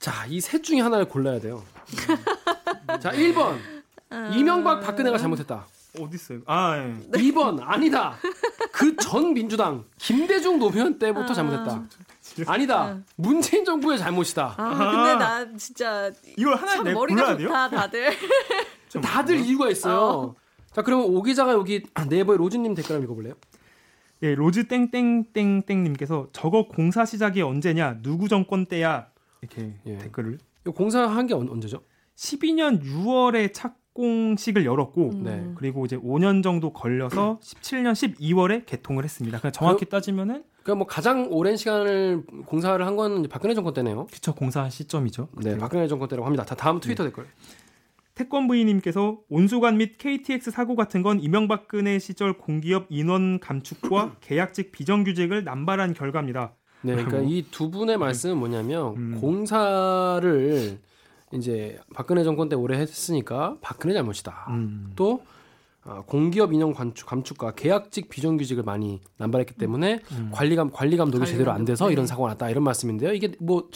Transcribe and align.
자, 0.00 0.24
이 0.28 0.40
셋 0.40 0.62
중에 0.64 0.80
하나를 0.80 1.04
골라야 1.06 1.38
돼요. 1.40 1.62
자, 3.00 3.10
1번. 3.12 3.58
이명박 4.34 4.80
박근혜가 4.80 5.18
잘못했다. 5.18 5.66
어디 6.00 6.14
있어요? 6.16 6.40
아, 6.46 6.76
예. 6.78 6.96
2번 7.18 7.58
아니다. 7.62 8.16
그 8.72 8.96
전 8.96 9.34
민주당 9.34 9.84
김대중 9.98 10.58
노무현 10.58 10.98
때부터 10.98 11.34
잘못했다. 11.34 11.84
아니다. 12.46 12.98
문재인 13.16 13.64
정부의 13.64 13.98
잘못이다. 13.98 14.54
아, 14.56 14.68
근데 14.90 15.16
나 15.16 15.56
진짜 15.56 16.10
이걸 16.36 16.54
하나 16.56 16.76
참내 16.76 16.92
머리가 16.94 17.20
골라야 17.22 17.36
돼요? 17.36 17.48
좋다 17.48 17.68
다들. 17.70 18.10
다들 19.02 19.40
이유가 19.40 19.68
있어요. 19.68 20.34
자, 20.72 20.82
그러면 20.82 21.06
오 21.06 21.22
기자가 21.22 21.52
여기 21.52 21.82
네이버의 22.08 22.38
로즈님 22.38 22.74
댓글 22.74 22.94
한번 22.96 23.04
읽어볼래요? 23.04 23.34
예, 24.22 24.34
로즈 24.34 24.68
땡땡땡땡님께서 24.68 26.28
저거 26.32 26.68
공사 26.68 27.04
시작이 27.04 27.42
언제냐? 27.42 27.98
누구 28.02 28.28
정권 28.28 28.66
때야? 28.66 29.08
이렇게 29.42 29.74
예. 29.86 29.98
댓글을 29.98 30.38
공사한 30.74 31.26
게 31.26 31.34
언- 31.34 31.48
언제죠? 31.48 31.82
12년 32.16 32.82
6월에 32.82 33.52
착공식을 33.54 34.64
열었고 34.66 35.10
음. 35.10 35.22
네. 35.22 35.50
그리고 35.56 35.86
이제 35.86 35.96
5년 35.96 36.42
정도 36.42 36.72
걸려서 36.72 37.38
17년 37.42 37.92
12월에 37.92 38.66
개통을 38.66 39.04
했습니다. 39.04 39.38
그냥 39.40 39.52
정확히 39.52 39.86
따지면은 39.86 40.44
그러니까 40.62 40.74
뭐 40.74 40.86
가장 40.86 41.26
오랜 41.30 41.56
시간을 41.56 42.24
공사를 42.44 42.84
한 42.86 42.96
건 42.96 43.22
박근혜 43.30 43.54
정권 43.54 43.72
때네요. 43.72 44.06
그쵸 44.12 44.34
공사 44.34 44.68
시점이죠. 44.68 45.28
네, 45.42 45.56
박근혜 45.56 45.88
정권 45.88 46.08
때라고 46.08 46.26
합니다. 46.26 46.44
다 46.44 46.54
다음 46.54 46.78
트위터 46.80 47.04
댓글. 47.04 47.24
태권브이님께서 48.14 49.20
온수관 49.30 49.78
및 49.78 49.96
KTX 49.96 50.50
사고 50.50 50.76
같은 50.76 51.00
건 51.02 51.20
이명박근혜 51.20 51.98
시절 51.98 52.36
공기업 52.36 52.86
인원 52.90 53.40
감축과 53.40 54.16
계약직 54.20 54.72
비정규직을 54.72 55.44
남발한 55.44 55.94
결과입니다. 55.94 56.54
네, 56.82 56.94
그러니까 56.94 57.18
이 57.20 57.44
두 57.50 57.70
분의 57.70 57.98
말씀은 57.98 58.36
뭐냐면 58.36 58.94
음. 58.96 59.18
공사를 59.20 60.78
이제 61.32 61.78
박근혜 61.94 62.24
정권 62.24 62.48
때 62.48 62.56
오래 62.56 62.78
했으니까 62.78 63.56
박근혜 63.60 63.94
잘못이다. 63.94 64.46
음. 64.50 64.92
또 64.96 65.22
아, 65.82 66.02
공기업 66.06 66.52
인형 66.52 66.72
감축, 66.74 67.06
감축과 67.08 67.52
계약직 67.54 68.08
비정규직을 68.10 68.62
많이 68.64 69.00
남발했기 69.16 69.54
때문에 69.54 70.00
음. 70.12 70.30
관리감 70.32 70.70
관리 70.72 70.96
감독이 70.96 71.24
제대로 71.26 71.52
안 71.52 71.64
돼서 71.64 71.90
이런 71.90 72.04
네. 72.04 72.08
사고가 72.08 72.28
났다 72.30 72.50
이런 72.50 72.64
말씀인데요. 72.64 73.12
이게 73.12 73.32
뭐 73.38 73.68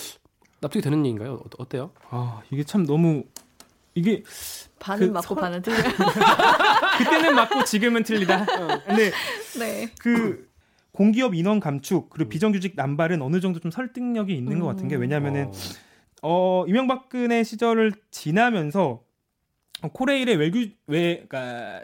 납득이 0.60 0.82
되는 0.82 0.98
얘기인가요? 1.00 1.34
어, 1.34 1.44
어때요? 1.58 1.90
아 2.10 2.40
이게 2.50 2.62
참 2.64 2.84
너무 2.86 3.24
이게 3.94 4.22
반은 4.80 5.06
그 5.08 5.12
맞고 5.12 5.26
선- 5.34 5.36
반은 5.36 5.62
틀려. 5.62 5.76
그때는 6.98 7.34
맞고 7.36 7.64
지금은 7.64 8.02
틀리다. 8.02 8.44
근데 8.86 9.12
네. 9.58 9.90
그 9.98 10.46
공기업 10.94 11.34
인원 11.34 11.60
감축 11.60 12.08
그리고 12.08 12.30
비정규직 12.30 12.74
남발은 12.76 13.20
어느 13.20 13.40
정도 13.40 13.58
좀 13.58 13.70
설득력이 13.70 14.34
있는 14.34 14.60
것 14.60 14.66
같은 14.66 14.88
게 14.88 14.94
왜냐하면은 14.94 15.50
어 16.22 16.64
이명박근혜 16.68 17.42
시절을 17.42 17.92
지나면서 18.10 19.02
코레일의 19.92 20.36
외규 20.36 20.68
외 20.86 21.26
그러니까 21.28 21.80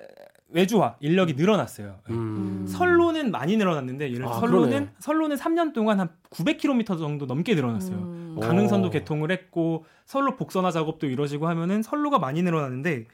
외주화 0.49 0.97
인력이 1.01 1.35
늘어났어요. 1.35 1.99
음. 2.11 2.67
선로는 2.69 3.33
많이 3.33 3.57
늘어났는데 3.57 4.07
예를 4.07 4.19
들어 4.19 4.31
아, 4.31 4.41
선로는 4.41 4.69
그러네. 4.71 4.91
선로는 5.01 5.37
3년 5.37 5.73
동안 5.73 6.01
한 6.01 6.09
900km 6.31 6.87
정도 6.99 7.27
넘게 7.27 7.55
늘어났어요. 7.55 7.97
음. 7.97 8.35
오. 8.37 8.41
강릉선도 8.41 8.91
개통을 8.91 9.33
했고 9.33 9.85
선로 10.07 10.37
복선화 10.37 10.71
작업도 10.71 11.09
이루어지고 11.09 11.49
하면은 11.49 11.83
선로가 11.83 12.21
많이 12.21 12.43
늘어났는데 12.43 13.07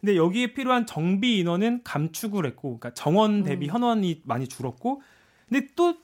근데 0.00 0.16
여기에 0.16 0.52
필요한 0.52 0.84
정비 0.84 1.38
인원은 1.38 1.82
감축을 1.84 2.44
했고 2.46 2.78
그러니까 2.78 2.90
정원 2.90 3.44
대비 3.44 3.66
음. 3.66 3.74
현원이 3.74 4.22
많이 4.24 4.48
줄었고 4.48 5.00
근데 5.48 5.66
또 5.76 5.94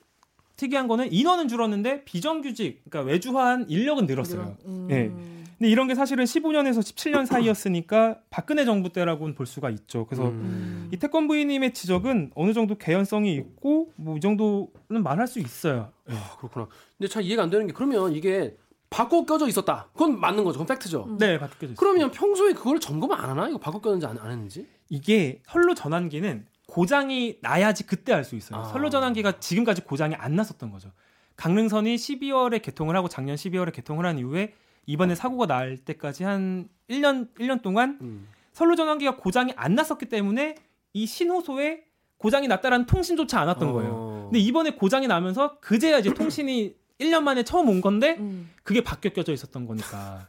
특이한 0.56 0.86
거는 0.88 1.12
인원은 1.12 1.48
줄었는데 1.48 2.04
비정규직 2.04 2.82
그러니까 2.88 3.10
외주화한 3.10 3.66
인력은 3.68 4.06
늘었어요. 4.06 4.56
음. 4.66 4.88
예. 4.90 5.10
근데 5.58 5.70
이런 5.70 5.86
게 5.88 5.94
사실은 5.94 6.24
15년에서 6.24 6.78
17년 6.80 7.26
사이였으니까 7.26 8.18
박근혜 8.30 8.64
정부 8.64 8.90
때라고는 8.92 9.34
볼 9.34 9.46
수가 9.46 9.70
있죠. 9.70 10.06
그래서 10.06 10.28
음. 10.28 10.88
이 10.92 10.96
태권 10.96 11.26
부인님의 11.28 11.74
지적은 11.74 12.32
어느 12.34 12.52
정도 12.52 12.76
개연성이 12.76 13.34
있고 13.34 13.92
뭐 13.96 14.16
이 14.16 14.20
정도는 14.20 15.02
말할 15.02 15.26
수 15.26 15.38
있어요. 15.40 15.90
아, 16.08 16.36
그렇구나. 16.38 16.68
근데 16.98 17.08
잘 17.08 17.22
이해가 17.24 17.42
안 17.44 17.50
되는 17.50 17.66
게 17.66 17.72
그러면 17.72 18.14
이게 18.14 18.56
바꿔 18.90 19.24
껴져 19.24 19.48
있었다. 19.48 19.88
그건 19.92 20.20
맞는 20.20 20.44
거죠. 20.44 20.58
그건 20.60 20.76
팩트죠. 20.76 21.04
음. 21.08 21.18
네, 21.18 21.38
바뀌어져 21.38 21.66
있어요. 21.72 21.76
그러면 21.76 22.10
평소에 22.12 22.52
그걸 22.52 22.78
점검 22.78 23.10
안 23.12 23.28
하나? 23.30 23.48
이거 23.48 23.58
바꿔 23.58 23.80
꼈는지 23.80 24.06
안, 24.06 24.18
안 24.18 24.30
했는지? 24.30 24.66
이게 24.88 25.40
선로 25.48 25.74
전환기는 25.74 26.46
고장이 26.74 27.38
나야지 27.40 27.86
그때 27.86 28.12
알 28.12 28.24
수 28.24 28.34
있어요. 28.34 28.58
아. 28.58 28.64
선로 28.64 28.90
전환기가 28.90 29.38
지금까지 29.38 29.82
고장이 29.82 30.16
안 30.16 30.34
났었던 30.34 30.72
거죠. 30.72 30.90
강릉선이 31.36 31.94
12월에 31.94 32.60
개통을 32.62 32.96
하고 32.96 33.08
작년 33.08 33.36
12월에 33.36 33.72
개통을 33.72 34.04
한 34.04 34.18
이후에 34.18 34.54
이번에 34.86 35.14
사고가 35.14 35.46
날 35.46 35.78
때까지 35.78 36.24
한 36.24 36.68
1년 36.90 37.32
1년 37.36 37.62
동안 37.62 37.98
음. 38.00 38.26
선로 38.52 38.74
전환기가 38.74 39.16
고장이 39.18 39.52
안 39.54 39.76
났었기 39.76 40.06
때문에 40.06 40.56
이 40.94 41.06
신호소에 41.06 41.84
고장이 42.18 42.48
났다라는 42.48 42.86
통신조차 42.86 43.40
안 43.40 43.46
왔던 43.48 43.72
거예요. 43.72 43.92
어. 43.92 44.28
근데 44.32 44.40
이번에 44.40 44.70
고장이 44.72 45.06
나면서 45.06 45.60
그제야 45.60 45.98
이제 45.98 46.12
통신이 46.12 46.74
1년 47.00 47.22
만에 47.22 47.44
처음 47.44 47.68
온 47.68 47.80
건데 47.80 48.16
음. 48.18 48.50
그게 48.64 48.82
바뀌어 48.82 49.12
껴져 49.12 49.32
있었던 49.32 49.66
거니까. 49.66 50.26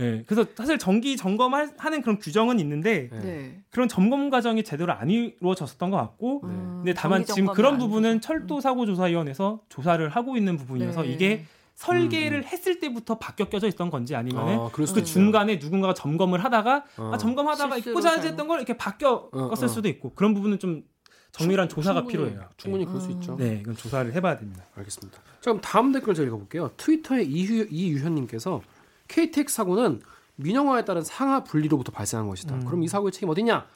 예. 0.00 0.24
그래서 0.26 0.48
사실 0.56 0.78
정기 0.78 1.16
점검하는 1.16 2.02
그런 2.02 2.18
규정은 2.18 2.58
있는데 2.58 3.08
네. 3.12 3.18
네. 3.20 3.60
그런 3.70 3.88
점검 3.88 4.28
과정이 4.28 4.64
제대로 4.64 4.92
안 4.92 5.08
이루어졌었던 5.08 5.90
것 5.90 5.96
같고 5.96 6.42
네. 6.44 6.48
음, 6.52 6.72
근데 6.78 6.94
다만 6.94 7.24
지금 7.24 7.52
그런 7.52 7.74
안 7.74 7.78
부분은 7.78 8.14
돼서. 8.14 8.20
철도 8.20 8.60
사고 8.60 8.86
조사위원회에서 8.86 9.60
조사를 9.68 10.08
하고 10.08 10.36
있는 10.36 10.56
부분이어서 10.56 11.02
네. 11.02 11.08
이게 11.08 11.44
설계를 11.74 12.44
했을 12.44 12.78
때부터 12.80 13.18
바뀌어 13.18 13.48
껴져 13.48 13.66
있던 13.68 13.90
건지 13.90 14.14
아니면은 14.14 14.58
아, 14.58 14.70
그 14.72 14.82
있어요. 14.82 15.04
중간에 15.04 15.56
누군가가 15.56 15.94
점검을 15.94 16.42
하다가 16.44 16.84
어. 16.98 17.10
아, 17.14 17.18
점검하다가 17.18 17.74
실수로 17.76 17.92
입고자 17.92 18.20
했던 18.20 18.48
걸 18.48 18.58
이렇게 18.58 18.76
바뀌어 18.76 19.28
어, 19.32 19.50
껐을 19.50 19.64
어. 19.64 19.68
수도 19.68 19.88
있고 19.88 20.12
그런 20.14 20.34
부분은 20.34 20.58
좀 20.58 20.84
정밀한 21.32 21.68
조사가 21.68 22.02
충분히, 22.02 22.12
필요해요. 22.12 22.48
충분히 22.56 22.84
그럴 22.84 23.00
수 23.00 23.08
음. 23.08 23.12
있죠. 23.12 23.36
네, 23.36 23.58
이건 23.60 23.76
조사를 23.76 24.12
해봐야 24.12 24.38
됩니다. 24.38 24.64
알겠습니다. 24.76 25.18
자, 25.18 25.50
그럼 25.50 25.60
다음 25.60 25.90
댓글 25.90 26.14
제가 26.14 26.28
읽어볼게요. 26.28 26.70
트위터의 26.76 27.26
이유, 27.26 27.66
이유현님께서 27.68 28.62
KTX 29.08 29.54
사고는 29.54 30.00
민영화에 30.36 30.84
따른 30.84 31.02
상하 31.02 31.44
분리로부터 31.44 31.92
발생한 31.92 32.28
것이다. 32.28 32.54
음. 32.56 32.64
그럼 32.64 32.82
이 32.82 32.88
사고의 32.88 33.12
책임 33.12 33.28
어디냐? 33.28 33.66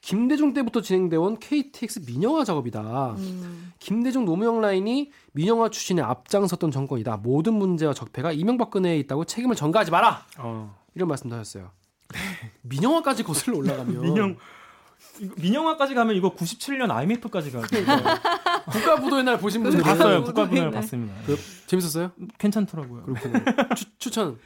김대중 0.00 0.52
때부터 0.52 0.82
진행되어 0.82 1.20
온 1.20 1.38
KTX 1.38 2.04
민영화 2.06 2.44
작업이다. 2.44 3.16
음. 3.18 3.72
김대중 3.78 4.24
노무현 4.24 4.60
라인이 4.60 5.10
민영화 5.32 5.68
추진에 5.68 6.02
앞장섰던 6.02 6.70
정권이다. 6.70 7.16
모든 7.18 7.54
문제와 7.54 7.92
적폐가 7.92 8.32
이명박근혜에 8.32 8.98
있다고 9.00 9.24
책임을 9.24 9.56
전가하지 9.56 9.90
마라. 9.90 10.24
어. 10.38 10.76
이런 10.94 11.08
말씀도 11.08 11.34
하셨어요. 11.36 11.70
민영화까지 12.62 13.24
거슬러 13.24 13.58
올라가면 13.58 14.00
민영 14.02 14.36
민영화까지 15.38 15.94
가면 15.94 16.14
이거 16.14 16.34
97년 16.34 16.90
IMF까지 16.90 17.50
가요. 17.50 17.64
국가 18.70 18.96
부도의 18.96 19.24
날 19.24 19.38
보신 19.38 19.62
분들 19.62 19.80
봤어요. 19.82 20.18
네. 20.18 20.24
국가분을 20.24 20.70
봤습니다. 20.70 21.14
그, 21.26 21.38
재밌었어요? 21.66 22.12
괜찮더라고요. 22.38 23.04
그렇군요. 23.04 23.44
추, 23.74 23.86
추천. 23.98 24.38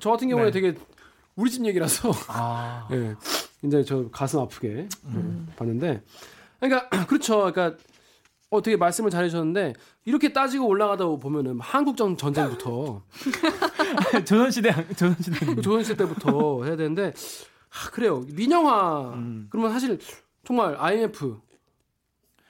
저 0.00 0.10
같은 0.10 0.28
경우에 0.28 0.46
네. 0.46 0.50
되게 0.50 0.74
우리 1.36 1.50
집 1.50 1.64
얘기라서 1.64 2.12
아, 2.28 2.88
예. 2.92 3.14
굉장히 3.60 3.84
저 3.84 4.08
가슴 4.10 4.40
아프게 4.40 4.88
음. 5.04 5.46
예, 5.50 5.56
봤는데 5.56 6.02
그러니까 6.60 6.88
그렇죠. 7.06 7.50
그러니까 7.52 7.76
어 8.50 8.62
되게 8.62 8.76
말씀을 8.76 9.10
잘해 9.10 9.28
주셨는데 9.28 9.72
이렇게 10.04 10.32
따지고 10.32 10.68
올라가다 10.68 11.06
보면은 11.06 11.58
한국 11.60 11.96
전 11.96 12.16
전쟁부터 12.16 13.02
조선시대 14.24 14.94
조선시대. 14.94 15.60
조선시대 15.62 15.96
때부터 15.96 16.64
해야 16.64 16.76
되는데 16.76 17.12
아, 17.70 17.90
그래요. 17.90 18.24
민영화 18.32 19.12
음. 19.14 19.46
그러면 19.50 19.72
사실 19.72 19.98
정말 20.44 20.76
IMF 20.78 21.38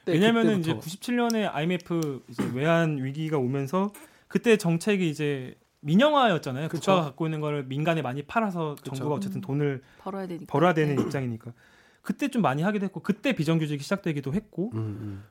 때 0.04 0.12
왜냐면은 0.12 0.60
이제 0.60 0.74
그때부터 0.74 0.90
97년에 0.90 1.48
IMF 1.54 2.22
이제 2.28 2.50
외환 2.54 3.02
위기가 3.02 3.38
오면서 3.38 3.92
그때 4.28 4.56
정책이 4.58 5.08
이제 5.08 5.54
민영화였잖아요. 5.84 6.68
그쵸. 6.68 6.80
국가가 6.80 7.02
갖고 7.04 7.26
있는 7.26 7.40
거를 7.40 7.64
민간에 7.64 8.02
많이 8.02 8.22
팔아서 8.22 8.76
그쵸. 8.76 8.96
정부가 8.96 9.14
어쨌든 9.16 9.38
음. 9.38 9.42
돈을 9.42 9.82
벌어야 9.98 10.26
되니까. 10.26 10.50
벌어야 10.50 10.74
되는 10.74 10.96
네. 10.96 11.02
입장이니까. 11.02 11.52
그때 12.02 12.28
좀 12.28 12.42
많이 12.42 12.62
하기도 12.62 12.84
했고 12.84 13.00
그때 13.00 13.34
비정규직이 13.34 13.82
시작되기도 13.82 14.34
했고 14.34 14.70
음, 14.74 14.78
음. 14.78 15.24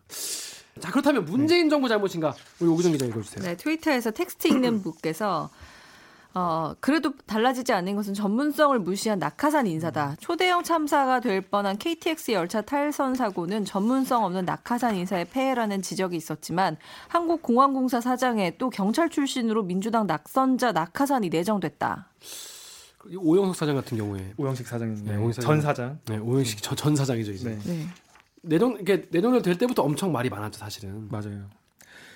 자 0.79 0.89
그렇다면 0.91 1.25
문재인 1.25 1.69
정부 1.69 1.87
잘못인가 1.87 2.33
우리 2.59 2.69
오기정 2.69 2.93
기자 2.93 3.05
읽어주세요. 3.05 3.43
네, 3.43 3.55
트위터에서 3.57 4.11
텍스트 4.11 4.47
읽는 4.47 4.81
분께서 4.83 5.51
어, 6.35 6.73
그래도 6.79 7.13
달라지지 7.27 7.73
않는 7.73 7.95
것은 7.95 8.13
전문성을 8.15 8.77
무시한 8.79 9.19
낙하산 9.19 9.67
인사다. 9.67 10.15
초대형 10.19 10.63
참사가 10.63 11.19
될 11.19 11.41
뻔한 11.41 11.77
KTX 11.77 12.31
열차 12.31 12.61
탈선 12.61 13.13
사고는 13.13 13.65
전문성 13.65 14.23
없는 14.23 14.45
낙하산 14.45 14.95
인사의 14.95 15.25
폐해라는 15.25 15.83
지적이 15.83 16.17
있었지만 16.17 16.77
한국공항공사 17.07 18.01
사장에 18.01 18.57
또 18.57 18.71
경찰 18.71 19.09
출신으로 19.09 19.63
민주당 19.63 20.07
낙선자 20.07 20.71
낙하산이 20.71 21.29
내정됐다. 21.29 22.09
이 23.09 23.15
오영석 23.17 23.55
사장 23.55 23.75
같은 23.75 23.97
경우에 23.97 24.33
오영식 24.37 24.65
사장님, 24.65 25.05
네, 25.05 25.17
오영식 25.17 25.43
전 25.43 25.61
사장. 25.61 25.99
사장. 25.99 25.99
네, 26.07 26.17
오영식 26.17 26.63
전, 26.63 26.75
전 26.75 26.95
사장이죠 26.95 27.31
이제. 27.33 27.49
네, 27.49 27.59
네. 27.65 27.85
내정 28.41 28.77
이게 28.79 29.07
내정될 29.11 29.41
될 29.41 29.57
때부터 29.57 29.83
엄청 29.83 30.11
말이 30.11 30.29
많았죠 30.29 30.57
사실은. 30.57 31.09
맞아요. 31.11 31.49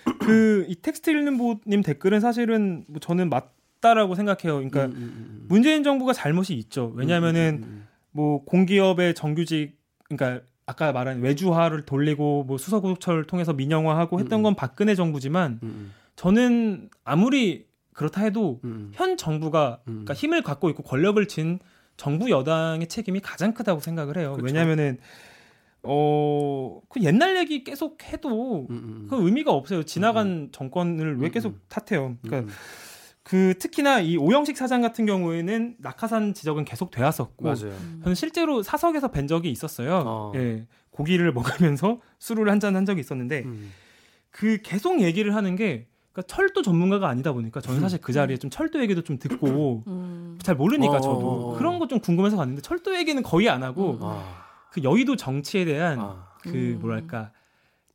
그 0.21 0.65
이 0.69 0.75
텍스트 0.81 1.09
읽는 1.09 1.37
보님 1.37 1.83
댓글은 1.83 2.21
사실은 2.21 2.85
뭐 2.87 2.99
저는 3.01 3.29
맞 3.29 3.56
없다라고 3.77 4.15
생각해요. 4.15 4.55
그러니까 4.55 4.85
음, 4.85 4.91
음, 4.91 4.97
음. 4.97 5.45
문재인 5.47 5.83
정부가 5.83 6.13
잘못이 6.13 6.53
있죠. 6.55 6.91
왜냐하면은 6.95 7.61
음, 7.63 7.67
음, 7.67 7.87
뭐 8.11 8.43
공기업의 8.45 9.15
정규직 9.15 9.77
그러니까 10.09 10.43
아까 10.65 10.91
말한 10.91 11.21
외주화를 11.21 11.85
돌리고 11.85 12.43
뭐 12.43 12.57
수서고속철 12.57 13.25
통해서 13.25 13.53
민영화하고 13.53 14.19
했던 14.19 14.39
음, 14.39 14.41
음. 14.41 14.43
건 14.43 14.55
박근혜 14.55 14.95
정부지만 14.95 15.59
음, 15.63 15.67
음, 15.67 15.93
저는 16.15 16.89
아무리 17.03 17.67
그렇다 17.93 18.21
해도 18.21 18.59
음, 18.63 18.91
현 18.93 19.17
정부가 19.17 19.79
음. 19.87 20.03
그러니까 20.03 20.13
힘을 20.13 20.41
갖고 20.41 20.69
있고 20.69 20.83
권력을 20.83 21.25
쥔 21.27 21.59
정부 21.95 22.29
여당의 22.29 22.87
책임이 22.87 23.21
가장 23.21 23.53
크다고 23.53 23.79
생각을 23.79 24.17
해요. 24.17 24.33
그렇죠. 24.33 24.45
왜냐하면은 24.45 24.97
어 25.83 26.37
그 26.89 27.01
옛날 27.03 27.37
얘기 27.37 27.63
계속 27.63 28.03
해도 28.11 28.67
음, 28.69 28.75
음, 28.75 29.07
그 29.09 29.23
의미가 29.23 29.51
없어요. 29.51 29.83
지나간 29.83 30.49
정권을 30.51 31.19
왜 31.19 31.27
음, 31.27 31.31
계속 31.31 31.53
음. 31.53 31.61
탓해요? 31.69 32.17
그러니까 32.21 32.51
음, 32.51 32.55
그 33.27 33.55
특히나 33.59 33.99
이 33.99 34.15
오영식 34.15 34.55
사장 34.55 34.79
같은 34.81 35.05
경우에는 35.05 35.75
낙하산 35.79 36.33
지적은 36.33 36.63
계속 36.63 36.91
되었었고 36.91 37.43
맞아요. 37.43 37.73
저는 38.01 38.15
실제로 38.15 38.63
사석에서 38.63 39.09
뵌 39.09 39.27
적이 39.27 39.51
있었어요. 39.51 40.01
어. 40.05 40.31
예, 40.35 40.65
고기를 40.91 41.33
먹으면서 41.33 41.99
술을 42.19 42.49
한 42.49 42.61
잔 42.61 42.77
한 42.77 42.85
적이 42.85 43.01
있었는데 43.01 43.43
음. 43.43 43.73
그 44.31 44.59
계속 44.63 45.01
얘기를 45.01 45.35
하는 45.35 45.57
게 45.57 45.87
그러니까 46.13 46.33
철도 46.33 46.61
전문가가 46.61 47.09
아니다 47.09 47.33
보니까 47.33 47.59
저는 47.59 47.81
사실 47.81 47.99
그 47.99 48.13
자리에 48.13 48.37
좀 48.37 48.49
철도 48.49 48.79
얘기도 48.81 49.01
좀 49.01 49.19
듣고 49.19 49.83
음. 49.87 50.39
잘 50.41 50.55
모르니까 50.55 50.95
어. 50.95 51.01
저도 51.01 51.55
그런 51.57 51.79
거 51.79 51.87
좀 51.87 51.99
궁금해서 51.99 52.37
갔는데 52.37 52.61
철도 52.61 52.95
얘기는 52.95 53.21
거의 53.23 53.49
안 53.49 53.61
하고 53.61 53.95
음. 53.95 53.99
아, 54.03 54.45
그 54.71 54.83
여의도 54.83 55.17
정치에 55.17 55.65
대한 55.65 55.99
아. 55.99 56.27
그 56.43 56.49
음. 56.53 56.77
뭐랄까 56.79 57.31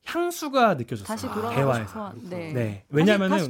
향수가 0.04 0.74
느껴졌어요. 0.74 1.06
다시 1.06 1.26
아, 1.26 1.32
돌아가고 1.32 1.54
대화에서. 1.56 2.12
싶어. 2.20 2.28
네. 2.28 2.52
네. 2.52 2.84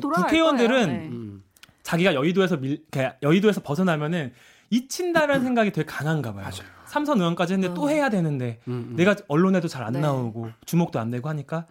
돌아갈 0.00 0.25
국회의원들은 0.26 0.87
거예요. 0.87 0.87
네. 0.87 1.08
음. 1.08 1.43
자기가 1.82 2.14
여의도에서 2.14 2.56
밀, 2.58 2.84
여의도에서 3.23 3.61
벗어나면은 3.62 4.32
잊힌다라는 4.70 5.44
생각이 5.44 5.73
되게 5.73 5.84
강한가 5.87 6.32
봐요. 6.32 6.43
맞아요. 6.44 6.70
삼선 6.87 7.19
의원까지 7.20 7.55
했는데 7.55 7.75
또 7.75 7.84
음. 7.84 7.88
해야 7.90 8.08
되는데 8.11 8.61
음, 8.69 8.88
음. 8.90 8.96
내가 8.96 9.17
언론에도 9.29 9.67
잘안 9.69 9.94
네. 9.94 10.00
나오고 10.00 10.50
주목도 10.67 10.99
안 11.00 11.11
되고 11.11 11.29
하니까 11.29 11.67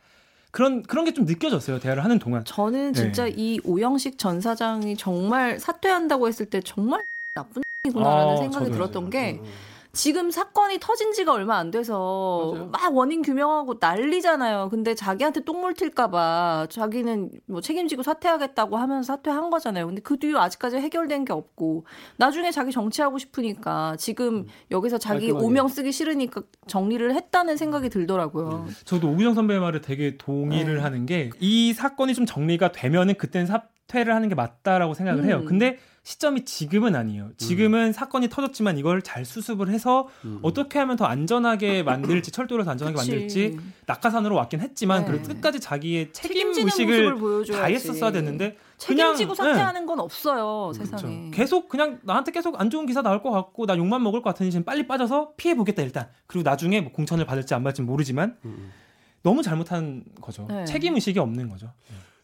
그런 0.52 0.84
그런 0.84 1.06
게 1.06 1.12
좀 1.12 1.26
느껴졌어요. 1.26 1.80
대화를 1.80 2.04
하는 2.04 2.20
동안. 2.20 2.44
저는 2.44 2.94
진짜 2.94 3.26
네. 3.26 3.34
이 3.36 3.60
오영식 3.64 4.18
전 4.18 4.42
사장이 4.42 4.98
정말 4.98 5.60
사퇴한다고 5.60 6.28
했을 6.28 6.46
때 6.48 6.60
정말 6.62 7.04
나쁜 7.34 7.62
이구나라는 7.88 8.34
아, 8.34 8.38
생각이. 8.38 8.72
들었던 8.72 9.10
게 9.10 9.40
음, 9.40 9.46
음. 9.46 9.52
지금 9.94 10.32
사건이 10.32 10.78
터진 10.80 11.12
지가 11.12 11.34
얼마 11.34 11.58
안 11.58 11.70
돼서 11.70 12.52
맞아요. 12.54 12.70
막 12.72 12.96
원인 12.96 13.22
규명하고 13.22 13.76
난리잖아요. 13.80 14.70
근데 14.70 14.96
자기한테 14.96 15.42
똥물 15.42 15.74
튈까봐 15.74 16.68
자기는 16.70 17.30
뭐 17.48 17.60
책임지고 17.60 18.02
사퇴하겠다고 18.04 18.78
하면서 18.78 19.14
사퇴한 19.14 19.50
거잖아요. 19.50 19.88
근데 19.88 20.02
그 20.02 20.18
뒤로 20.18 20.40
아직까지 20.40 20.78
해결된 20.78 21.26
게 21.26 21.34
없고 21.34 21.86
나중에 22.18 22.52
자기 22.52 22.72
정치하고 22.72 23.18
싶으니까 23.18 23.96
지금 23.98 24.46
여기서 24.72 24.98
자기 24.98 25.28
깔끔하게. 25.28 25.46
오명 25.46 25.68
쓰기 25.68 25.92
싫으니까 25.92 26.42
정리를 26.68 27.14
했다는 27.14 27.58
생각이 27.58 27.90
들더라고요. 27.90 28.68
저도 28.86 29.10
오기정 29.10 29.34
선배의 29.34 29.60
말에 29.60 29.82
되게 29.82 30.18
동의를 30.18 30.76
네. 30.76 30.82
하는 30.82 31.06
게 31.06 31.30
이 31.40 31.74
사건이 31.74 32.14
좀 32.14 32.26
정리가 32.26 32.72
되면은 32.72 33.16
그때는 33.16 33.46
사 33.48 33.64
퇴를 33.92 34.16
하는 34.16 34.30
게 34.30 34.36
맞다라고 34.36 34.94
생각을 34.94 35.26
해요. 35.26 35.40
음. 35.42 35.46
근데 35.46 35.78
시점이 36.04 36.46
지금은 36.46 36.96
아니에요. 36.96 37.30
지금은 37.38 37.92
사건이 37.94 38.30
터졌지만 38.30 38.78
이걸 38.78 39.02
잘 39.04 39.24
수습을 39.26 39.70
해서 39.70 40.08
음. 40.26 40.40
어떻게 40.42 40.80
하면 40.80 40.96
더 40.96 41.06
안전하게 41.06 41.84
만들지 42.24 42.32
철도를 42.32 42.64
더 42.66 42.72
안전하게 42.72 42.96
그치. 42.98 43.12
만들지 43.12 43.60
낙하산으로 43.86 44.36
왔긴 44.36 44.62
했지만 44.62 45.02
네. 45.02 45.12
그래도 45.12 45.28
끝까지 45.28 45.60
자기의 45.60 46.14
책임 46.14 46.54
의식을 46.56 47.16
보여줘야지. 47.16 47.52
다 47.62 47.66
했었어야 47.68 48.12
됐는데 48.12 48.58
그냥 48.84 49.14
책임지고 49.16 49.44
네. 49.44 49.54
사퇴하는 49.54 49.86
건 49.86 50.00
없어요 50.00 50.72
그렇죠. 50.74 50.86
세상에. 50.86 51.30
계속 51.32 51.68
그냥 51.70 52.00
나한테 52.04 52.32
계속 52.32 52.60
안 52.60 52.70
좋은 52.72 52.86
기사 52.88 53.02
나올 53.04 53.22
것 53.22 53.30
같고 53.30 53.68
나 53.68 53.78
욕만 53.78 54.02
먹을 54.02 54.22
것 54.24 54.30
같으니 54.32 54.50
지금 54.50 54.64
빨리 54.64 54.88
빠져서 54.88 55.34
피해 55.38 55.54
보겠다 55.54 55.84
일단 55.84 56.08
그리고 56.26 56.50
나중에 56.50 56.82
뭐 56.82 56.92
공천을 56.94 57.26
받을지 57.26 57.54
안 57.54 57.64
받을지 57.64 57.82
모르지만 57.84 58.38
음. 58.46 58.72
너무 59.22 59.44
잘못한 59.44 60.04
거죠 60.20 60.48
네. 60.50 60.66
책임 60.66 60.96
의식이 60.96 61.20
없는 61.20 61.48
거죠 61.50 61.72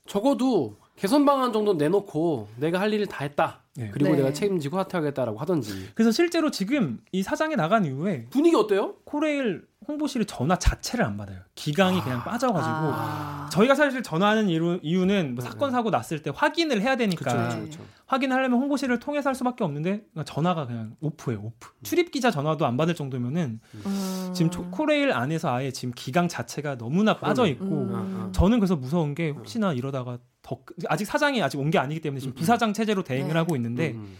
적어도 0.07 0.77
개선 0.97 1.25
방안 1.25 1.53
정도 1.53 1.73
내놓고 1.75 2.47
내가 2.57 2.81
할 2.81 2.91
일을 2.91 3.05
다 3.05 3.23
했다. 3.23 3.61
네. 3.75 3.89
그리고 3.93 4.11
네. 4.11 4.17
내가 4.17 4.33
책임지고 4.33 4.77
사퇴하겠다라고 4.77 5.37
하던지. 5.37 5.91
그래서 5.93 6.11
실제로 6.11 6.49
지금 6.49 6.99
이 7.11 7.21
사장이 7.21 7.55
나간 7.55 7.85
이후에 7.85 8.25
분위기 8.31 8.55
어때요? 8.55 8.95
코레일 9.05 9.67
홍보실이 9.87 10.25
전화 10.25 10.57
자체를 10.57 11.05
안 11.05 11.15
받아요 11.17 11.39
기강이 11.55 12.01
그냥 12.01 12.23
빠져가지고 12.23 12.71
아. 12.73 13.49
저희가 13.51 13.73
사실 13.75 14.03
전화하는 14.03 14.49
이유, 14.49 14.79
이유는 14.81 15.35
뭐 15.35 15.43
네. 15.43 15.49
사건 15.49 15.71
사고 15.71 15.89
났을 15.89 16.21
때 16.21 16.31
확인을 16.35 16.81
해야 16.81 16.95
되니까 16.97 17.31
그렇죠, 17.31 17.55
네. 17.55 17.61
그렇죠. 17.61 17.85
확인하려면 18.05 18.59
홍보실을 18.59 18.99
통해서 18.99 19.29
할 19.29 19.35
수밖에 19.35 19.63
없는데 19.63 20.03
전화가 20.25 20.65
그냥 20.67 20.95
오프예요 21.01 21.39
오프 21.41 21.69
출입 21.83 22.11
기자 22.11 22.31
전화도 22.31 22.65
안 22.65 22.75
받을 22.77 22.95
정도면은 22.95 23.59
음. 23.85 24.31
지금 24.33 24.51
초- 24.51 24.69
코레일 24.71 25.11
안에서 25.13 25.53
아예 25.53 25.71
지금 25.71 25.93
기강 25.95 26.27
자체가 26.27 26.77
너무나 26.77 27.17
빠져 27.17 27.47
있고 27.47 27.65
음. 27.65 27.95
아, 27.95 27.97
아. 28.27 28.31
저는 28.33 28.59
그래서 28.59 28.75
무서운 28.75 29.15
게 29.15 29.29
혹시나 29.29 29.73
이러다가 29.73 30.17
더 30.41 30.59
아직 30.87 31.05
사장이 31.05 31.41
아직 31.41 31.59
온 31.59 31.69
게 31.71 31.77
아니기 31.77 31.99
때문에 32.01 32.19
지금 32.19 32.31
음, 32.31 32.35
음. 32.35 32.39
부사장 32.39 32.73
체제로 32.73 33.03
대행을 33.03 33.33
네. 33.33 33.39
하고 33.39 33.55
있는데 33.55 33.91
음. 33.91 34.15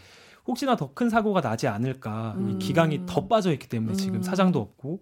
혹시나 0.46 0.76
더 0.76 0.92
큰 0.94 1.08
사고가 1.10 1.40
나지 1.42 1.68
않을까 1.68 2.34
이 2.36 2.40
음. 2.40 2.58
기강이 2.58 3.02
더 3.06 3.26
빠져 3.28 3.52
있기 3.52 3.68
때문에 3.68 3.94
지금 3.94 4.16
음. 4.16 4.22
사장도 4.22 4.58
없고 4.60 5.00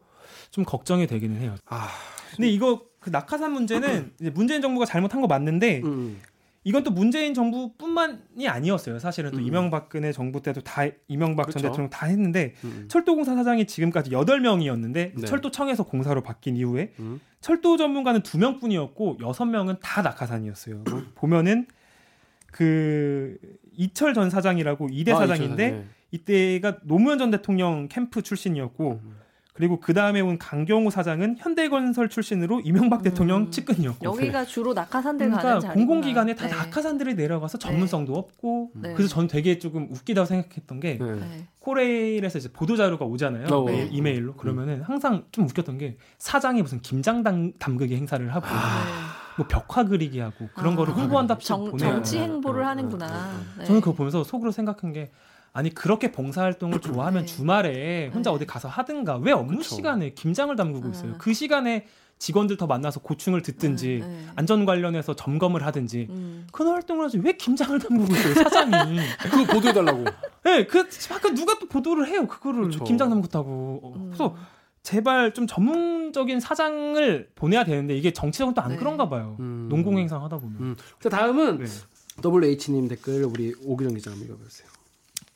좀 0.51 0.65
걱정이 0.65 1.07
되기는 1.07 1.41
해요. 1.41 1.57
아, 1.67 1.89
근데 2.35 2.49
이거 2.49 2.83
그 3.01 3.11
낙하산 3.11 3.53
문제는 3.53 4.13
이제 4.21 4.31
문재인 4.31 4.61
정부가 4.61 4.87
잘못한 4.87 5.21
거 5.21 5.27
맞는데 5.27 5.83
음. 5.85 6.21
이건 6.65 6.83
또 6.83 6.91
문재인 6.91 7.33
정부뿐만이 7.33 8.49
아니었어요. 8.49 8.99
사실은 8.99 9.31
또 9.31 9.37
음. 9.37 9.43
이명박근혜 9.43 10.11
정부 10.11 10.43
때도 10.43 10.63
다 10.63 10.83
이명박 11.07 11.45
전 11.45 11.61
그렇죠. 11.61 11.69
대통령 11.69 11.91
다 11.91 12.07
했는데 12.07 12.55
음. 12.65 12.87
철도공사 12.89 13.37
사장이 13.37 13.69
지금까지 13.69 14.11
8명이었는데 14.11 14.93
네. 14.93 15.27
철도청에서 15.27 15.85
공사로 15.85 16.25
바뀐 16.25 16.57
이후에 16.57 16.93
음. 16.99 17.21
철도 17.41 17.77
전문가는 17.77 18.21
2명뿐이었고 18.21 19.21
6명은 19.21 19.79
다 19.81 20.03
낙하산이었어요. 20.03 20.83
뭐 20.91 21.05
보면은 21.15 21.69
그 22.51 23.39
이철 23.77 24.13
전 24.13 24.29
사장이라고 24.29 24.89
이대 24.91 25.13
아, 25.13 25.19
사장인데 25.19 25.67
이철, 25.67 25.79
네. 25.79 25.87
이때가 26.11 26.79
노무현 26.83 27.19
전 27.19 27.31
대통령 27.31 27.87
캠프 27.87 28.23
출신이었고 28.23 29.01
음. 29.05 29.17
그리고 29.57 29.81
그 29.81 29.95
다음에 29.95 30.21
온 30.21 30.39
강경호 30.39 30.91
사장은 30.91 31.37
현대건설 31.39 32.11
출신으로 32.11 32.61
이명박 32.61 33.03
대통령 33.03 33.43
음. 33.43 33.51
측근이었고 33.51 34.05
여기가 34.05 34.45
주로 34.45 34.75
낙하산들 34.75 35.31
가는 35.31 35.41
그러니까 35.43 35.61
자리구나. 35.61 35.75
공공기관에 35.75 36.35
다 36.35 36.47
네. 36.47 36.53
낙하산들이 36.55 37.15
내려가서 37.15 37.57
전문성도 37.57 38.15
없고 38.15 38.73
네. 38.75 38.93
그래서 38.93 39.09
저는 39.15 39.29
되게 39.29 39.59
조금 39.59 39.89
웃기다고 39.91 40.27
생각했던 40.27 40.81
게 40.81 40.99
네. 40.99 41.13
네. 41.13 41.47
코레일에서 41.61 42.39
이제 42.39 42.53
보도 42.53 42.77
자료가 42.77 43.07
오잖아요 43.07 43.47
어. 43.47 43.65
메일, 43.65 43.89
이메일로 43.93 44.35
그러면은 44.35 44.83
항상 44.83 45.25
좀 45.33 45.47
웃겼던 45.47 45.79
게 45.79 45.97
사장이 46.19 46.61
무슨 46.61 46.83
김장 46.83 47.23
담, 47.23 47.53
담그기 47.59 47.97
행사를 47.97 48.29
하고 48.35 48.47
뭐 49.39 49.47
벽화 49.47 49.85
그리기 49.85 50.21
하고 50.21 50.49
그런 50.55 50.75
아. 50.75 50.77
거를 50.77 50.95
홍보한답시고 50.95 51.57
정, 51.57 51.71
보내요. 51.71 51.93
정치 51.95 52.17
네. 52.19 52.25
행보를 52.25 52.61
네. 52.61 52.67
하는구나. 52.67 53.31
네. 53.59 53.65
저는 53.65 53.81
그거 53.81 53.95
보면서 53.95 54.23
속으로 54.23 54.51
생각한 54.51 54.93
게 54.93 55.11
아니 55.57 55.73
그렇게 55.73 56.13
봉사활동을 56.13 56.81
좋아하면 56.81 57.25
네. 57.25 57.27
주말에 57.27 58.11
혼자 58.13 58.29
네. 58.29 58.37
어디 58.37 58.47
가서 58.47 58.69
하든가 58.69 59.17
왜 59.17 59.33
업무 59.33 59.57
그쵸. 59.57 59.75
시간에 59.75 60.11
김장을 60.11 60.55
담그고 60.55 60.91
있어요. 60.91 61.13
음. 61.13 61.15
그 61.17 61.33
시간에 61.33 61.87
직원들 62.19 62.59
더 62.59 62.67
만나서 62.67 63.01
고충을 63.01 63.41
듣든지 63.41 64.01
네, 64.03 64.07
네. 64.07 64.27
안전 64.37 64.67
관련해서 64.67 65.17
점검을 65.17 65.65
하든지 65.65 66.09
음. 66.11 66.47
그런 66.53 66.75
활동을 66.75 67.07
하지 67.07 67.19
왜 67.19 67.39
김장을 67.39 67.79
담그고 67.79 68.13
있어요 68.13 68.35
사장이 68.35 68.99
그거 69.23 69.55
보도해달라고. 69.55 70.05
네, 70.45 70.67
그 70.67 70.87
아까 71.11 71.35
누가 71.35 71.59
또 71.59 71.67
보도를 71.69 72.07
해요 72.07 72.27
그거를 72.27 72.65
그쵸. 72.65 72.85
김장 72.85 73.09
담궜다고 73.09 73.47
어, 73.47 73.93
음. 73.97 74.07
그래서 74.09 74.37
제발 74.83 75.33
좀 75.33 75.47
전문적인 75.47 76.39
사장을 76.39 77.31
보내야 77.35 77.65
되는데 77.65 77.97
이게 77.97 78.13
정치적으로 78.13 78.55
또안 78.55 78.73
네. 78.73 78.77
그런가 78.77 79.09
봐요 79.09 79.37
음. 79.41 79.69
농공행상 79.71 80.23
하다 80.23 80.37
보면 80.39 80.57
음. 80.61 80.77
자 81.01 81.09
다음은 81.09 81.59
네. 81.59 81.67
WH님 82.23 82.89
댓글 82.89 83.25
우리 83.25 83.55
오기정 83.65 83.95
기자 83.95 84.11
한번 84.11 84.29
읽어보세요. 84.29 84.76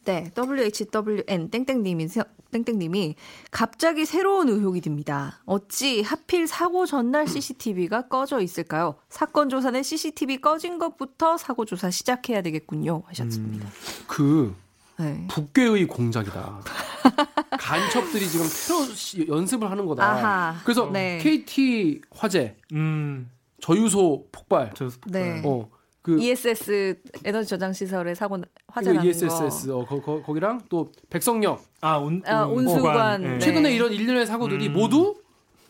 네, 0.05 0.31
WHWN 0.37 1.51
땡땡님이 1.51 2.09
땡땡님이 2.51 3.15
갑자기 3.51 4.07
새로운 4.07 4.49
의혹이 4.49 4.81
듭니다. 4.81 5.41
어찌 5.45 6.01
하필 6.03 6.47
사고 6.47 6.87
전날 6.87 7.29
CCTV가 7.29 8.09
꺼져 8.09 8.41
있을까요? 8.41 8.97
사건 9.09 9.49
조사는 9.49 9.83
CCTV 9.83 10.39
꺼진 10.41 10.79
것부터 10.79 11.37
사고 11.37 11.65
조사 11.65 11.91
시작해야 11.91 12.41
되겠군요. 12.43 13.03
하셨습니다. 13.07 13.69
그 14.09 14.55
네. 14.99 15.27
북괴의 15.31 15.87
공작이다. 15.87 16.61
간첩들이 17.59 18.27
지금 18.29 18.47
테러 18.47 18.95
시- 18.95 19.27
연습을 19.29 19.71
하는 19.71 19.87
거다. 19.87 20.05
아하. 20.05 20.61
그래서 20.65 20.91
네. 20.91 21.19
KT 21.19 22.01
화재, 22.11 22.57
음, 22.73 23.31
저유소 23.61 24.27
폭발, 24.33 24.73
저 24.75 24.89
네. 25.07 25.43
어, 25.45 25.71
그 26.03 26.19
ESS 26.21 27.01
에너지 27.25 27.49
저장 27.49 27.73
시설에 27.75 28.15
사고 28.15 28.39
나는 28.75 29.05
ESSS 29.05 29.71
어, 29.71 29.85
거, 29.85 30.01
거, 30.01 30.23
거기랑 30.23 30.63
또 30.69 30.91
백성역 31.09 31.63
아, 31.81 31.97
온, 31.97 32.23
아, 32.27 32.45
온수관. 32.45 33.23
네. 33.23 33.29
네. 33.31 33.39
최근에 33.39 33.75
이런 33.75 33.93
일련의 33.93 34.27
사고들이 34.27 34.69
음. 34.69 34.73
모두 34.73 35.17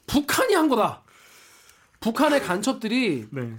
북한이 0.06 0.54
한 0.54 0.68
거다. 0.68 1.02
북한의 2.00 2.40
간첩들이 2.40 3.28
네. 3.30 3.52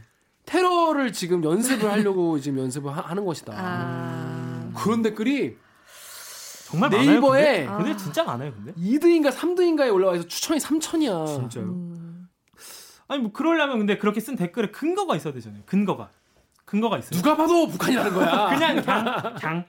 테러를 0.45 1.13
지금 1.13 1.43
연습을 1.43 1.91
하려고 1.91 2.39
지금 2.41 2.59
연습을 2.59 2.91
하, 2.95 3.13
는 3.13 3.25
것이다. 3.25 3.53
아. 3.55 4.71
그런 4.75 5.01
댓글이 5.01 5.55
정말 6.67 6.89
네이버에 6.89 7.65
많아요. 7.65 7.77
근데, 7.77 7.91
근데 7.91 8.03
진짜 8.03 8.23
많아요. 8.23 8.53
근데 8.53 8.73
2등인가 8.73 9.31
3등인가에 9.31 9.93
올라와 9.93 10.15
있어 10.15 10.27
추천이 10.27 10.59
3천이야. 10.59 11.27
진짜요. 11.27 11.65
음. 11.65 12.27
아니 13.07 13.21
뭐 13.21 13.31
그러려면 13.33 13.77
근데 13.77 13.97
그렇게 13.97 14.21
쓴 14.21 14.37
댓글에 14.37 14.71
근거가 14.71 15.17
있어야 15.17 15.33
되잖아요. 15.33 15.63
근거가 15.65 16.09
근거가 16.71 16.97
있어요. 16.99 17.11
누가 17.21 17.35
봐도 17.35 17.67
북한이라는 17.67 18.13
거야. 18.13 18.47
그냥 18.55 18.81
그냥 18.81 19.33
그냥 19.35 19.65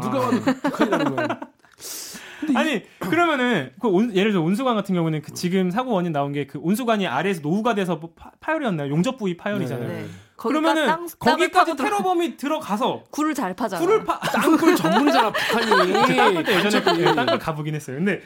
누가 0.00 0.18
아. 0.18 0.20
봐도 0.22 0.40
북한이라는 0.40 1.16
거야. 1.16 1.28
아니 2.56 2.82
그러면은 2.98 3.72
그 3.80 3.88
온- 3.88 4.14
예를 4.16 4.32
들어 4.32 4.42
온수관 4.42 4.74
같은 4.74 4.94
경우는 4.94 5.22
그 5.22 5.32
지금 5.32 5.70
사고 5.70 5.92
원인 5.92 6.12
나온 6.12 6.32
게 6.32 6.46
그 6.46 6.58
온수관이 6.60 7.06
아래에서 7.06 7.40
노후가 7.40 7.74
돼서 7.74 7.96
뭐 7.96 8.10
파, 8.16 8.30
파열이었나요? 8.40 8.90
용접 8.90 9.16
부위 9.18 9.36
파열이잖아요. 9.36 9.88
네. 9.88 10.06
그러면은 10.36 10.86
땅- 10.86 11.06
거기까지 11.20 11.76
테러범이 11.76 12.36
들어가서 12.36 13.04
굴을 13.10 13.32
잘 13.34 13.54
파잖아. 13.54 13.80
굴을 13.80 14.04
파 14.04 14.18
땅굴 14.32 14.74
전문이잖아 14.74 15.30
북한이. 15.30 15.92
땅굴 16.16 16.42
때 16.44 16.56
예전에. 16.56 16.82
그 16.82 17.14
땅굴 17.14 17.38
가보긴 17.38 17.74
했어요. 17.76 17.96
근데 17.98 18.22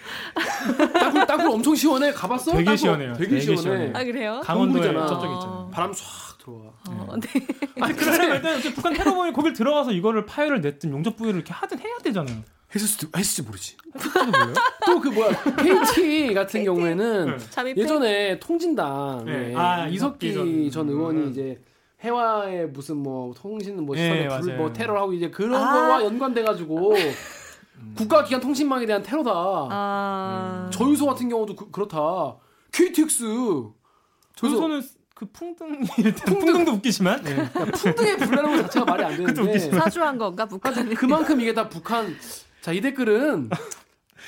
땅굴 0.99 1.27
땅굴 1.27 1.51
엄청 1.51 1.75
시원해. 1.75 2.11
가봤어? 2.13 2.53
되게 2.53 2.65
땅굴? 2.65 2.79
시원해요. 2.79 3.13
되게, 3.15 3.29
되게 3.29 3.41
시원해. 3.43 3.61
시원해요. 3.63 3.93
아 3.95 4.05
그래요? 4.05 4.41
강원도에 4.43 4.89
어. 4.97 5.03
있잖아요. 5.03 5.71
바람 5.73 5.93
촤악 5.93 6.26
들어와. 6.47 6.73
어, 6.89 7.17
네. 7.21 7.29
아니 7.83 7.95
그러려면 7.97 8.37
일단 8.37 8.75
북한 8.75 8.95
테러범이 8.95 9.33
거길 9.33 9.53
들어가서 9.53 9.93
이거를 9.93 10.27
파열을 10.27 10.61
냈든 10.61 10.91
용접 10.93 11.17
부위를 11.17 11.37
이렇게 11.41 11.53
하든 11.53 11.79
해야 11.81 11.99
되잖아요. 11.99 12.43
했을 12.75 12.87
수도 12.89 13.09
했을지 13.17 13.43
모르지. 13.43 13.77
또 14.87 15.01
그 15.01 15.09
뭐야 15.09 15.31
KT 15.95 16.35
같은 16.35 16.61
KT? 16.61 16.65
경우에는 16.65 17.39
잠입해? 17.51 17.81
예전에 17.81 18.39
통진당 18.41 19.25
네. 19.25 19.49
네. 19.49 19.55
아, 19.57 19.87
이석기 19.89 20.35
전 20.35 20.71
전 20.71 20.89
의원이 20.89 21.21
음. 21.23 21.31
이제 21.31 21.61
해와의 22.03 22.69
무슨 22.69 22.99
뭐 22.99 23.33
통신 23.35 23.85
뭐 23.85 23.95
네, 23.97 24.03
시설에 24.03 24.29
불, 24.29 24.47
맞아요. 24.49 24.59
뭐 24.61 24.73
테러하고 24.73 25.13
이제 25.13 25.31
그런 25.31 25.55
아. 25.55 25.73
거와 25.73 26.05
연관돼 26.05 26.43
가지고 26.43 26.95
국가기관 27.97 28.41
통신망에 28.41 28.85
대한 28.87 29.03
테러다. 29.03 29.31
아. 29.35 30.71
저유소 30.73 31.07
같은 31.07 31.29
경우도 31.29 31.57
그, 31.57 31.71
그렇다. 31.71 32.37
KTX 32.73 33.25
저소는 34.35 34.83
그 35.17 35.25
풍등 35.33 35.81
일단 35.97 36.27
풍등도 36.27 36.73
웃기지만 36.73 37.23
네. 37.23 37.51
풍등에 37.51 38.17
불나는 38.19 38.57
것 38.57 38.63
자체가 38.65 38.85
말이 38.85 39.03
안 39.03 39.17
되는데. 39.17 39.59
사주한 39.59 40.19
건가 40.19 40.45
북한이? 40.45 40.95
그만큼 40.95 41.41
이게 41.41 41.55
다 41.55 41.67
북한 41.71 42.15
자 42.61 42.71
이 42.73 42.81
댓글은 42.83 43.49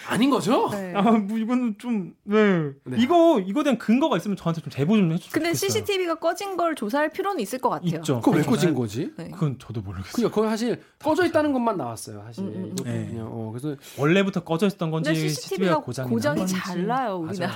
아닌 0.09 0.31
거죠? 0.31 0.71
네. 0.71 0.95
아, 0.95 1.03
뭐 1.03 1.37
이거는 1.37 1.75
좀 1.77 2.15
네. 2.23 2.71
네. 2.85 2.97
이거 2.99 3.39
이거 3.45 3.63
대한 3.65 3.77
근거가 3.77 4.17
있으면 4.17 4.37
저한테 4.39 4.63
좀 4.63 4.71
제보 4.71 4.97
좀 4.97 5.13
해주세요. 5.13 5.31
근데 5.33 5.53
CCTV가 5.53 6.15
꺼진 6.15 6.57
걸 6.57 6.75
조사할 6.75 7.11
필요는 7.11 7.41
있을 7.41 7.59
것 7.59 7.69
같아요. 7.69 7.99
있죠. 7.99 8.21
그거 8.21 8.31
왜 8.31 8.37
그렇죠. 8.43 8.51
꺼진 8.51 8.75
거지? 8.75 9.13
네. 9.19 9.31
그건 9.31 9.59
저도 9.59 9.83
모르겠어요. 9.83 10.13
그러니까 10.15 10.35
거기 10.35 10.49
사실 10.49 10.83
꺼져 10.99 11.27
있다는 11.27 11.53
것만 11.53 11.77
나왔어요. 11.77 12.23
사실 12.25 12.45
음, 12.45 12.49
음, 12.55 12.63
음. 12.71 12.77
네. 12.85 13.07
그냥 13.11 13.27
어 13.31 13.51
그래서 13.53 13.77
원래부터 13.99 14.45
꺼져 14.45 14.69
있었던 14.69 14.91
건지 14.91 15.15
CCTV가 15.15 15.35
CCTV가 15.41 15.81
고장이, 15.81 16.09
고장이. 16.11 16.47
잘 16.47 16.87
나요, 16.87 17.17
우리나라. 17.17 17.55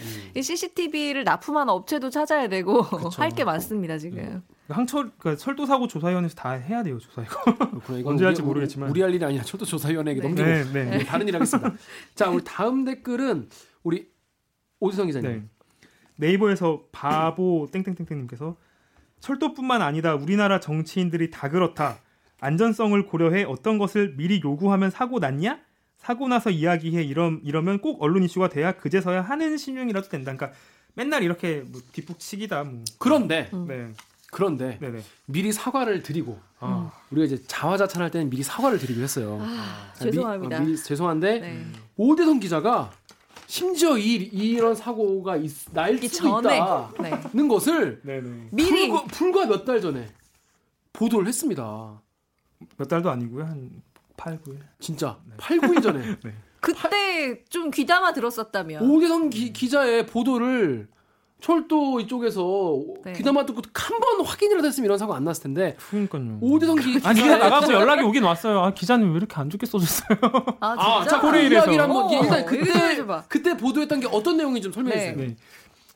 음. 0.00 0.30
이 0.34 0.42
CCTV를 0.42 1.24
납품한 1.24 1.68
업체도 1.68 2.10
찾아야 2.10 2.48
되고. 2.48 2.82
할 3.16 3.30
게 3.30 3.44
많습니다 3.44 3.98
지금. 3.98 4.42
항철 4.68 5.10
그러니까 5.18 5.36
철도 5.42 5.66
사고 5.66 5.86
조사위원회에서 5.86 6.34
다 6.34 6.50
해야 6.52 6.82
돼요 6.82 6.98
조사 6.98 7.22
이거. 7.22 7.40
이건 7.98 8.12
언제 8.12 8.24
우리- 8.24 8.26
할지 8.26 8.42
모르겠지만. 8.42 8.90
우리 8.90 9.02
할 9.02 9.14
일이 9.14 9.24
아니라 9.24 9.42
저도 9.44 9.64
조사위원회에게 9.64 10.20
네. 10.20 10.26
넘기고 10.26 10.48
네, 10.48 10.64
네. 10.72 10.98
네, 10.98 11.04
다른 11.04 11.28
일 11.28 11.34
하겠습니다. 11.34 11.72
자 12.14 12.30
우리 12.30 12.42
다음 12.44 12.84
댓글은 12.84 13.48
우리 13.82 14.08
오지성 14.80 15.06
기자님. 15.06 15.30
네. 15.30 15.88
네이버에서 16.16 16.84
바보 16.92 17.68
땡땡땡땡님께서 17.72 18.56
철도뿐만 19.20 19.82
아니다 19.82 20.14
우리나라 20.14 20.60
정치인들이 20.60 21.30
다 21.30 21.48
그렇다 21.48 21.98
안전성을 22.40 23.06
고려해 23.06 23.44
어떤 23.44 23.78
것을 23.78 24.14
미리 24.16 24.40
요구하면 24.44 24.90
사고 24.90 25.18
났냐 25.18 25.60
사고 26.04 26.28
나서 26.28 26.50
이야기해 26.50 27.02
이러, 27.02 27.32
이러면 27.42 27.78
꼭 27.80 28.02
언론 28.02 28.22
이슈가 28.24 28.48
돼야 28.50 28.72
그제서야 28.72 29.22
하는 29.22 29.56
신용이라도 29.56 30.08
된다 30.08 30.32
그러니까 30.36 30.56
맨날 30.94 31.22
이렇게 31.22 31.64
뭐 31.66 31.80
뒷북치기다 31.92 32.64
뭐 32.64 32.84
그런데 32.98 33.48
음. 33.54 33.66
네, 33.66 33.88
그런데 34.30 34.76
네네 34.80 35.02
미리 35.26 35.50
사과를 35.52 36.02
드리고 36.02 36.38
아, 36.60 36.92
우리가 37.10 37.24
이제 37.26 37.42
자화자찬할 37.46 38.10
때는 38.10 38.28
미리 38.30 38.42
사과를 38.42 38.78
드리기로 38.78 39.02
했어요. 39.02 39.38
아, 39.40 39.92
자, 39.94 40.04
미- 40.04 40.12
죄송합니다. 40.12 40.56
어, 40.56 40.60
미리 40.60 40.76
죄송한데 40.76 41.40
네. 41.40 41.66
오대성 41.96 42.38
기자가 42.40 42.90
심지어 43.46 43.96
이, 43.98 44.14
이런 44.14 44.74
사고가 44.74 45.36
있, 45.36 45.52
날 45.72 45.96
수도 45.98 46.42
전에 46.42 46.56
있다는 46.56 47.28
네. 47.32 47.48
것을 47.48 48.00
네네 48.02 48.48
미리 48.52 48.88
불과, 48.88 49.04
불과 49.06 49.46
몇 49.46 49.64
달 49.64 49.80
전에 49.80 50.08
보도를 50.92 51.26
했습니다. 51.28 52.00
몇 52.76 52.88
달도 52.88 53.10
아니고요 53.10 53.44
한 53.44 53.70
8, 54.16 54.38
9일. 54.42 54.58
진짜? 54.80 55.18
8, 55.38 55.58
9일 55.58 55.82
전에? 55.82 56.16
그때 56.60 57.42
좀 57.48 57.70
귀담아 57.70 58.12
들었었다면. 58.12 58.82
오대성 58.88 59.30
기, 59.30 59.52
기자의 59.52 60.06
보도를 60.06 60.88
철도 61.40 62.00
이쪽에서 62.00 62.80
네. 63.04 63.12
귀담아 63.12 63.44
듣고 63.44 63.60
한 63.74 64.00
번 64.00 64.24
확인이라도 64.24 64.66
했으면 64.66 64.86
이런 64.86 64.96
사고 64.96 65.14
안 65.14 65.24
났을 65.24 65.42
텐데. 65.42 65.76
그러니까요. 65.90 66.38
오대성 66.40 66.76
기, 66.76 66.84
아니 67.04 67.20
기자의 67.20 67.22
그냥 67.22 67.38
나가서 67.40 67.66
진짜- 67.66 67.80
연락이 67.80 68.02
오긴 68.02 68.22
왔어요. 68.22 68.60
아 68.60 68.72
기자님 68.72 69.10
왜 69.10 69.16
이렇게 69.18 69.34
안 69.36 69.50
좋게 69.50 69.66
써줬어요? 69.66 70.18
아 70.60 70.74
아, 70.78 71.00
진짜? 71.02 71.16
자, 71.16 71.20
그 71.20 71.26
한번 71.26 72.04
어, 72.04 72.10
일단 72.22 72.46
좀 72.46 72.58
그때. 72.58 73.04
그때 73.28 73.56
보도했던 73.58 74.00
게 74.00 74.06
어떤 74.10 74.36
내용인지 74.38 74.62
좀 74.62 74.72
설명해 74.72 74.96
네. 74.96 75.12
주세요. 75.12 75.28
네. 75.28 75.36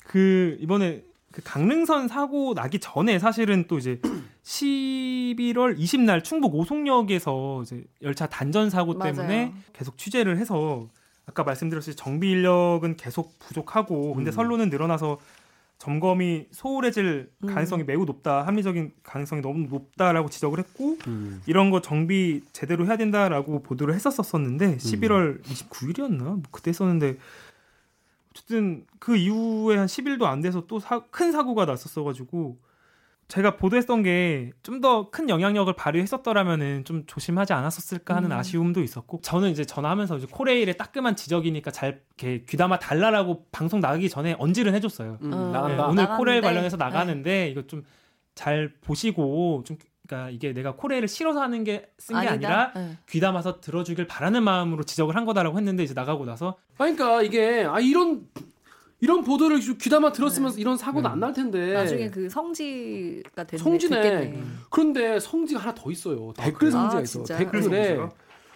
그 0.07 0.59
이번에 0.61 1.03
그 1.33 1.41
강릉선 1.43 2.09
사고 2.09 2.53
나기 2.53 2.79
전에 2.79 3.19
사실은 3.19 3.65
또 3.69 3.79
이제 3.79 4.01
11월 4.49 5.78
20날 5.78 6.25
충북 6.25 6.55
오송역에서 6.55 7.62
이제 7.62 7.85
열차 8.02 8.26
단전 8.26 8.71
사고 8.71 8.99
때문에 8.99 9.47
맞아요. 9.47 9.62
계속 9.75 9.99
취재를 9.99 10.38
해서 10.38 10.88
아까 11.26 11.45
말씀드렸듯이 11.45 11.95
정비 11.97 12.31
인력은 12.31 12.97
계속 12.97 13.38
부족하고 13.38 14.14
근데 14.14 14.31
음. 14.31 14.33
선로는 14.33 14.71
늘어나서 14.71 15.19
점검이 15.76 16.47
소홀해질 16.50 17.31
음. 17.45 17.47
가능성이 17.47 17.85
매우 17.85 18.07
높다 18.07 18.47
합리적인 18.47 18.93
가능성이 19.02 19.43
너무 19.43 19.69
높다라고 19.69 20.31
지적을 20.31 20.59
했고 20.61 20.97
음. 21.07 21.43
이런 21.47 21.71
거 21.71 21.83
정비 21.83 22.43
제대로 22.52 22.87
해야 22.87 22.97
된다라고 22.97 23.62
보도를 23.62 23.95
했었었는데 23.95 24.78
11월 24.78 25.43
29일이었나 25.45 26.23
뭐 26.23 26.43
그때 26.50 26.71
했었는데 26.71 27.19
어쨌든 28.31 28.87
그 28.99 29.14
이후에 29.17 29.76
한 29.76 29.87
10일도 29.87 30.23
안 30.23 30.40
돼서 30.40 30.67
또 30.67 30.81
큰 31.11 31.33
사고가 31.33 31.67
났었어 31.67 32.02
가지고 32.02 32.57
제가 33.28 33.56
보도했던 33.56 34.02
게 34.02 34.50
좀 34.62 34.80
더 34.80 35.11
큰 35.11 35.28
영향력을 35.28 35.70
발휘했었더라면은 35.75 36.85
좀 36.85 37.04
조심하지 37.06 37.52
않았었을까 37.52 38.16
하는 38.16 38.32
음. 38.32 38.37
아쉬움도 38.37 38.82
있었고 38.82 39.20
저는 39.23 39.50
이제 39.50 39.64
전화하면서 39.64 40.16
이제 40.18 40.26
코레일의 40.30 40.76
따끔한 40.78 41.14
지적이니까 41.16 41.70
잘 41.70 42.00
이렇게 42.18 42.44
귀담아 42.49 42.78
달라라고 42.78 43.47
방송 43.52 43.80
나가기 43.80 44.08
전에 44.08 44.35
언질은 44.38 44.75
해줬어요. 44.75 45.18
음, 45.23 45.26
음. 45.26 45.30
네, 45.30 45.52
나간다. 45.52 45.87
오늘 45.88 46.08
코레일 46.16 46.40
관련해서 46.42 46.76
네. 46.76 46.85
나가는데 46.85 47.49
이거 47.50 47.62
좀 47.66 47.85
잘 48.35 48.73
보시고 48.82 49.64
좀 49.66 49.76
그러니까 50.06 50.30
이게 50.30 50.52
내가 50.54 50.76
코레일을 50.76 51.08
싫어서 51.08 51.42
하는 51.42 51.64
게 51.64 51.87
쓴 51.99 52.20
게 52.20 52.28
아니라 52.28 52.70
네. 52.73 52.97
귀담아서 53.08 53.61
들어주길 53.61 54.06
바라는 54.06 54.44
마음으로 54.44 54.85
지적을 54.85 55.16
한 55.16 55.25
거다라고 55.25 55.58
했는데 55.58 55.82
이제 55.82 55.92
나가고 55.92 56.25
나서 56.25 56.56
그러니까 56.76 57.20
이게 57.23 57.64
아 57.68 57.80
이런 57.80 58.28
이런 59.00 59.23
보도를 59.23 59.61
귀담아 59.61 60.12
들었으면 60.12 60.55
이런 60.59 60.76
사고도 60.76 61.09
네. 61.09 61.12
안날 61.12 61.33
텐데. 61.33 61.73
나중에 61.73 62.11
그 62.11 62.28
성지가 62.28 63.45
됐네. 63.45 63.62
성지네. 63.62 64.00
됐겠네. 64.02 64.43
그런데 64.71 65.21
성지가 65.21 65.61
하나 65.61 65.75
더 65.75 65.90
있어요. 65.90 66.33
댓글 66.37 66.59
그래요? 66.59 66.73
성지가 66.73 66.99
아, 66.99 67.02
있어. 67.02 67.12
진짜? 67.21 67.37
댓글에 67.38 67.62
성지가? 67.62 68.11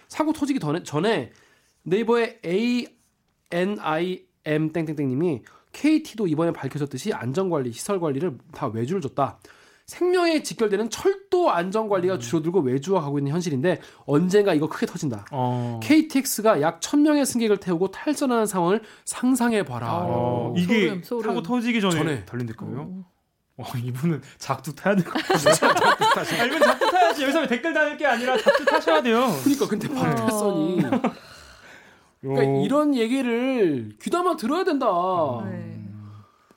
사고 0.09 0.33
터지기 0.33 0.59
전에, 0.59 0.83
전에 0.83 1.31
네이버의 1.83 2.39
A 2.45 2.87
N 3.51 3.77
I 3.79 4.25
M 4.45 4.71
땡땡땡님이 4.73 5.41
KT도 5.71 6.27
이번에 6.27 6.51
밝혀졌듯이 6.51 7.13
안전관리, 7.13 7.71
시설 7.71 7.99
관리를 7.99 8.37
다 8.51 8.67
외주를 8.67 9.01
줬다. 9.01 9.39
생명에 9.85 10.43
직결되는 10.43 10.89
철도 10.89 11.51
안전 11.51 11.89
관리가 11.89 12.17
줄어들고 12.17 12.61
외주화하고 12.61 13.19
있는 13.19 13.31
현실인데 13.33 13.81
언젠가 14.05 14.53
이거 14.53 14.67
크게 14.69 14.85
터진다. 14.85 15.25
어. 15.31 15.79
KTX가 15.83 16.61
약 16.61 16.79
1000명의 16.79 17.25
승객을 17.25 17.57
태우고 17.57 17.91
탈선하는 17.91 18.45
상황을 18.45 18.81
상상해 19.05 19.63
봐라. 19.63 19.89
어. 20.05 20.53
이게 20.57 20.87
소름, 20.87 21.03
소름. 21.03 21.23
사고 21.23 21.41
터지기 21.43 21.81
전에, 21.81 21.95
전에. 21.97 22.25
달린 22.25 22.47
댓글이요? 22.47 22.79
어. 22.79 23.05
어, 23.57 23.63
이분은 23.77 24.21
작두 24.39 24.73
타야 24.73 24.95
될 24.95 25.05
것 25.05 25.13
같아요. 25.21 25.37
아, 26.41 26.45
이분 26.45 26.59
작두 26.59 26.89
타야지. 26.89 27.23
여기서 27.23 27.45
댓글 27.47 27.73
달을 27.73 27.97
게 27.97 28.05
아니라 28.07 28.35
작두 28.37 28.65
타셔야 28.65 29.01
돼요. 29.03 29.27
그러니까 29.43 29.67
근데 29.67 29.87
박탈선이 29.89 30.81
그러니까 32.21 32.45
요- 32.45 32.61
이런 32.63 32.95
얘기를 32.95 33.91
귀담아 34.01 34.37
들어야 34.37 34.63
된다. 34.63 34.87
네. 35.45 35.72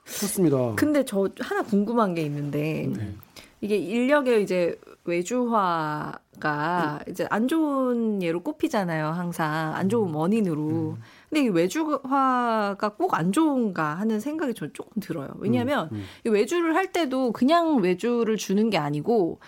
그렇습니다. 0.06 0.74
근데 0.76 1.04
저 1.04 1.28
하나 1.40 1.62
궁금한 1.62 2.14
게 2.14 2.22
있는데 2.22 2.88
네. 2.96 3.14
이게 3.60 3.76
인력의 3.76 4.42
이제 4.42 4.78
외주화가 5.04 7.00
이제 7.08 7.26
안 7.30 7.48
좋은 7.48 8.22
예로 8.22 8.40
꼽히잖아요. 8.40 9.08
항상 9.08 9.74
안 9.74 9.88
좋은 9.88 10.12
원인으로. 10.12 10.96
근데 11.28 11.44
이 11.44 11.48
외주화가 11.48 12.88
꼭 12.96 13.14
안 13.14 13.32
좋은가 13.32 13.94
하는 13.94 14.20
생각이 14.20 14.54
저는 14.54 14.72
조금 14.74 15.00
들어요. 15.00 15.28
왜냐하면 15.38 15.88
음, 15.92 15.96
음. 15.96 16.04
이 16.24 16.28
외주를 16.28 16.74
할 16.74 16.92
때도 16.92 17.32
그냥 17.32 17.76
외주를 17.76 18.36
주는 18.36 18.68
게 18.70 18.78
아니고 18.78 19.38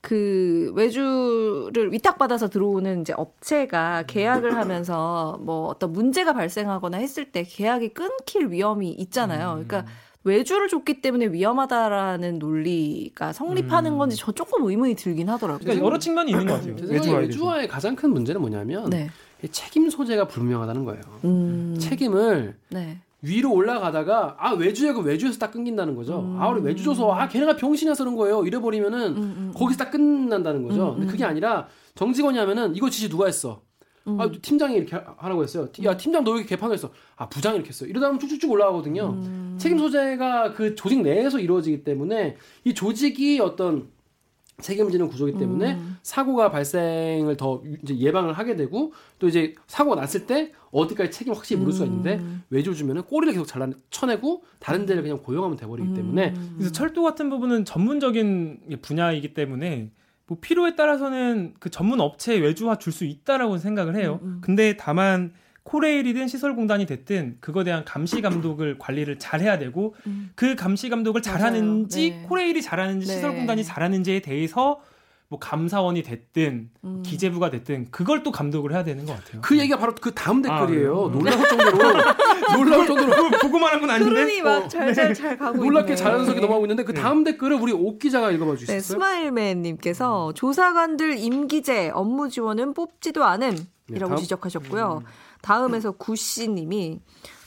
그 0.00 0.72
외주를 0.76 1.92
위탁받아서 1.92 2.48
들어오는 2.48 3.00
이제 3.00 3.12
업체가 3.16 4.04
계약을 4.06 4.54
하면서 4.54 5.36
뭐 5.40 5.66
어떤 5.66 5.92
문제가 5.92 6.32
발생하거나 6.32 6.98
했을 6.98 7.32
때 7.32 7.42
계약이 7.42 7.88
끊길 7.88 8.52
위험이 8.52 8.90
있잖아요. 8.92 9.48
그러니까 9.66 9.84
외주를 10.26 10.68
줬기 10.68 11.00
때문에 11.00 11.26
위험하다라는 11.26 12.40
논리가 12.40 13.32
성립하는 13.32 13.92
음. 13.92 13.98
건지 13.98 14.16
저 14.18 14.32
조금 14.32 14.68
의문이 14.68 14.96
들긴 14.96 15.28
하더라고요. 15.28 15.60
그러니까 15.60 15.86
여러 15.86 15.98
측면이 15.98 16.32
있는 16.32 16.46
것 16.46 16.54
같아요. 16.54 16.74
대해서. 16.76 17.16
외주화의 17.16 17.68
가장 17.68 17.94
큰 17.94 18.10
문제는 18.10 18.40
뭐냐면 18.40 18.90
네. 18.90 19.08
이 19.44 19.48
책임 19.48 19.88
소재가 19.88 20.26
불분명하다는 20.26 20.84
거예요. 20.84 21.00
음. 21.24 21.76
책임을 21.78 22.56
네. 22.70 22.98
위로 23.22 23.52
올라가다가 23.52 24.36
아 24.38 24.50
외주액은 24.52 25.04
외주에서 25.04 25.38
딱 25.38 25.52
끊긴다는 25.52 25.94
거죠. 25.94 26.20
음. 26.20 26.40
아 26.40 26.48
우리 26.48 26.60
외주 26.60 26.82
줘서 26.82 27.12
아 27.12 27.28
걔네가 27.28 27.56
병신이라서 27.56 28.02
그런 28.02 28.16
거예요. 28.16 28.44
이래 28.44 28.58
버리면은 28.58 29.16
음, 29.16 29.16
음. 29.16 29.52
거기서 29.54 29.78
딱 29.78 29.90
끝난다는 29.92 30.66
거죠. 30.66 30.90
음, 30.90 30.94
근데 30.94 31.06
음. 31.06 31.10
그게 31.12 31.24
아니라 31.24 31.68
정직원이 31.94 32.36
하면은 32.36 32.74
이거 32.74 32.90
지시 32.90 33.08
누가 33.08 33.26
했어? 33.26 33.62
음. 34.06 34.20
아 34.20 34.30
팀장이 34.30 34.76
이렇게 34.76 34.96
하- 34.96 35.14
하라고 35.18 35.42
했어요. 35.42 35.68
야 35.84 35.96
팀장 35.96 36.24
너 36.24 36.32
여기 36.32 36.46
개판을 36.46 36.74
했어. 36.74 36.90
아 37.16 37.28
부장이 37.28 37.56
이렇게 37.56 37.68
했어. 37.70 37.86
이러다 37.86 38.06
보면 38.08 38.20
쭉쭉쭉 38.20 38.50
올라가거든요. 38.50 39.10
음. 39.10 39.56
책임 39.58 39.78
소재가 39.78 40.52
그 40.52 40.74
조직 40.74 41.02
내에서 41.02 41.38
이루어지기 41.40 41.84
때문에 41.84 42.36
이 42.64 42.74
조직이 42.74 43.40
어떤 43.40 43.88
책임지는 44.60 45.08
구조이기 45.08 45.38
때문에 45.38 45.74
음. 45.74 45.98
사고가 46.02 46.50
발생을 46.50 47.36
더 47.36 47.62
이제 47.82 47.94
예방을 47.98 48.32
하게 48.32 48.56
되고 48.56 48.92
또 49.18 49.28
이제 49.28 49.54
사고가 49.66 49.96
났을 49.96 50.26
때 50.26 50.52
어디까지 50.70 51.10
책임 51.10 51.32
을 51.32 51.36
확실히 51.36 51.58
물을 51.58 51.74
수가 51.74 51.84
있는데 51.86 52.16
음. 52.16 52.42
외주 52.48 52.74
주면은 52.74 53.02
꼬리를 53.02 53.34
계속 53.34 53.46
잘라 53.46 53.68
쳐내고 53.90 54.44
다른 54.58 54.86
데를 54.86 55.02
그냥 55.02 55.18
고용하면 55.18 55.58
돼버리기 55.58 55.92
때문에 55.92 56.32
음. 56.34 56.54
그래서 56.56 56.72
철도 56.72 57.02
같은 57.02 57.28
부분은 57.28 57.66
전문적인 57.66 58.78
분야이기 58.80 59.34
때문에 59.34 59.90
뭐 60.26 60.38
필요에 60.40 60.74
따라서는 60.74 61.54
그 61.60 61.70
전문 61.70 62.00
업체에 62.00 62.38
외주화 62.38 62.76
줄 62.78 62.92
수 62.92 63.04
있다라고 63.04 63.58
생각을 63.58 63.96
해요. 63.96 64.18
음, 64.22 64.28
음. 64.28 64.38
근데 64.40 64.76
다만 64.76 65.32
코레일이든 65.62 66.28
시설공단이 66.28 66.86
됐든 66.86 67.38
그거에 67.40 67.64
대한 67.64 67.84
감시 67.84 68.20
감독을 68.22 68.78
관리를 68.78 69.18
잘 69.18 69.40
해야 69.40 69.58
되고 69.58 69.94
음. 70.06 70.30
그 70.34 70.54
감시 70.54 70.88
감독을. 70.88 71.22
잘하는지 71.22 72.10
네. 72.10 72.22
코레일이 72.28 72.62
잘하는지 72.62 73.06
네. 73.06 73.14
시설공단이 73.14 73.64
잘하는지에 73.64 74.20
대해서 74.20 74.80
뭐 75.28 75.40
감사원이 75.40 76.04
됐든 76.04 76.70
음. 76.84 77.02
기재부가 77.04 77.50
됐든 77.50 77.90
그걸 77.90 78.22
또 78.22 78.30
감독을 78.30 78.72
해야 78.72 78.84
되는 78.84 79.04
것 79.06 79.16
같아요. 79.16 79.40
그 79.42 79.58
얘기가 79.58 79.76
바로 79.76 79.92
그 80.00 80.14
다음 80.14 80.38
아, 80.46 80.60
댓글이에요. 80.66 80.94
그래요? 80.94 81.10
놀라울 81.12 81.48
정도로 81.48 81.78
놀라울 82.56 82.86
정도로 82.86 83.30
보고만 83.42 83.72
한건 83.72 83.90
아닌데. 83.90 84.08
흐름이 84.08 84.42
막잘잘잘 84.42 85.36
가고 85.38 85.58
놀랍게 85.58 85.94
있네. 85.94 85.96
자연스럽게 85.96 86.40
넘어가고 86.40 86.64
있는데 86.66 86.84
그 86.84 86.94
다음 86.94 87.24
댓글을 87.24 87.56
우리 87.60 87.72
옥 87.72 87.98
기자가 87.98 88.30
읽어봐 88.30 88.52
네, 88.52 88.56
주시겠어요? 88.58 88.80
스마일맨님께서 88.82 90.32
조사관들 90.34 91.18
임기제 91.18 91.90
업무 91.92 92.28
지원은 92.28 92.74
뽑지도 92.74 93.24
않음 93.24 93.56
이라고 93.88 94.04
네, 94.04 94.08
다음. 94.08 94.16
지적하셨고요. 94.16 95.02
다음에서 95.42 95.92
구씨님이 95.92 97.00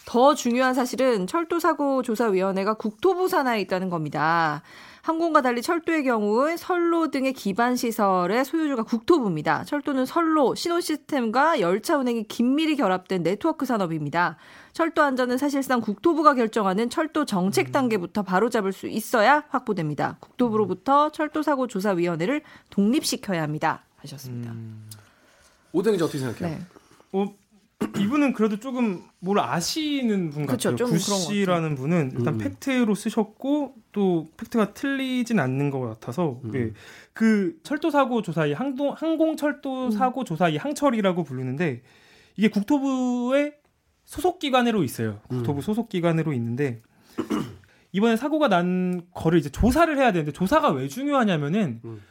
더 0.05 0.33
중요한 0.35 0.73
사실은 0.73 1.27
철도사고조사위원회가 1.27 2.73
국토부 2.73 3.29
산하에 3.29 3.61
있다는 3.61 3.89
겁니다. 3.89 4.63
항공과 5.09 5.41
달리 5.41 5.63
철도의 5.63 6.03
경우 6.03 6.55
선로 6.55 7.09
등의 7.09 7.33
기반 7.33 7.75
시설의 7.75 8.45
소유주가 8.45 8.83
국토부입니다. 8.83 9.63
철도는 9.63 10.05
선로, 10.05 10.53
신호 10.53 10.79
시스템과 10.79 11.61
열차 11.61 11.97
운행이 11.97 12.25
긴밀히 12.27 12.75
결합된 12.75 13.23
네트워크 13.23 13.65
산업입니다. 13.65 14.37
철도 14.71 15.01
안전은 15.01 15.39
사실상 15.39 15.81
국토부가 15.81 16.35
결정하는 16.35 16.91
철도 16.91 17.25
정책 17.25 17.71
단계부터 17.71 18.21
바로잡을 18.21 18.71
수 18.71 18.85
있어야 18.85 19.45
확보됩니다. 19.49 20.17
국토부로부터 20.19 21.09
철도 21.09 21.41
사고 21.41 21.65
조사 21.65 21.89
위원회를 21.89 22.43
독립시켜야 22.69 23.41
합니다. 23.41 23.81
하셨습니다. 23.97 24.53
오대영 25.71 25.97
씨 25.97 26.03
어떻게 26.03 26.19
생각해요? 26.19 26.55
네. 26.55 26.61
어, 27.13 27.33
이분은 27.97 28.33
그래도 28.33 28.59
조금 28.59 29.03
뭘 29.19 29.39
아시는 29.39 30.29
분 30.29 30.45
그쵸, 30.45 30.71
같아요. 30.71 30.87
구씨라는 30.89 31.75
분은 31.75 32.11
일단 32.17 32.35
음. 32.35 32.37
팩트로 32.37 32.95
쓰셨고 32.95 33.75
또 33.91 34.27
팩트가 34.37 34.73
틀리진 34.73 35.39
않는 35.39 35.69
것 35.69 35.79
같아서 35.79 36.39
음. 36.43 36.51
예. 36.55 36.73
그 37.13 37.59
철도 37.63 37.89
사고 37.89 38.21
조사위 38.21 38.53
항동 38.53 38.93
항공 38.95 39.35
철도 39.35 39.85
음. 39.85 39.91
사고 39.91 40.23
조사위 40.23 40.57
항철이라고 40.57 41.23
부르는데 41.23 41.81
이게 42.37 42.49
국토부의 42.49 43.55
소속 44.05 44.39
기관으로 44.39 44.83
있어요. 44.83 45.19
국토부 45.27 45.59
음. 45.59 45.61
소속 45.61 45.89
기관으로 45.89 46.33
있는데 46.33 46.81
이번에 47.91 48.15
사고가 48.15 48.47
난 48.47 49.01
거를 49.13 49.39
이제 49.39 49.49
조사를 49.49 49.95
해야 49.97 50.11
되는데 50.11 50.31
조사가 50.31 50.71
왜 50.71 50.87
중요하냐면은 50.87 51.81
음. 51.85 52.01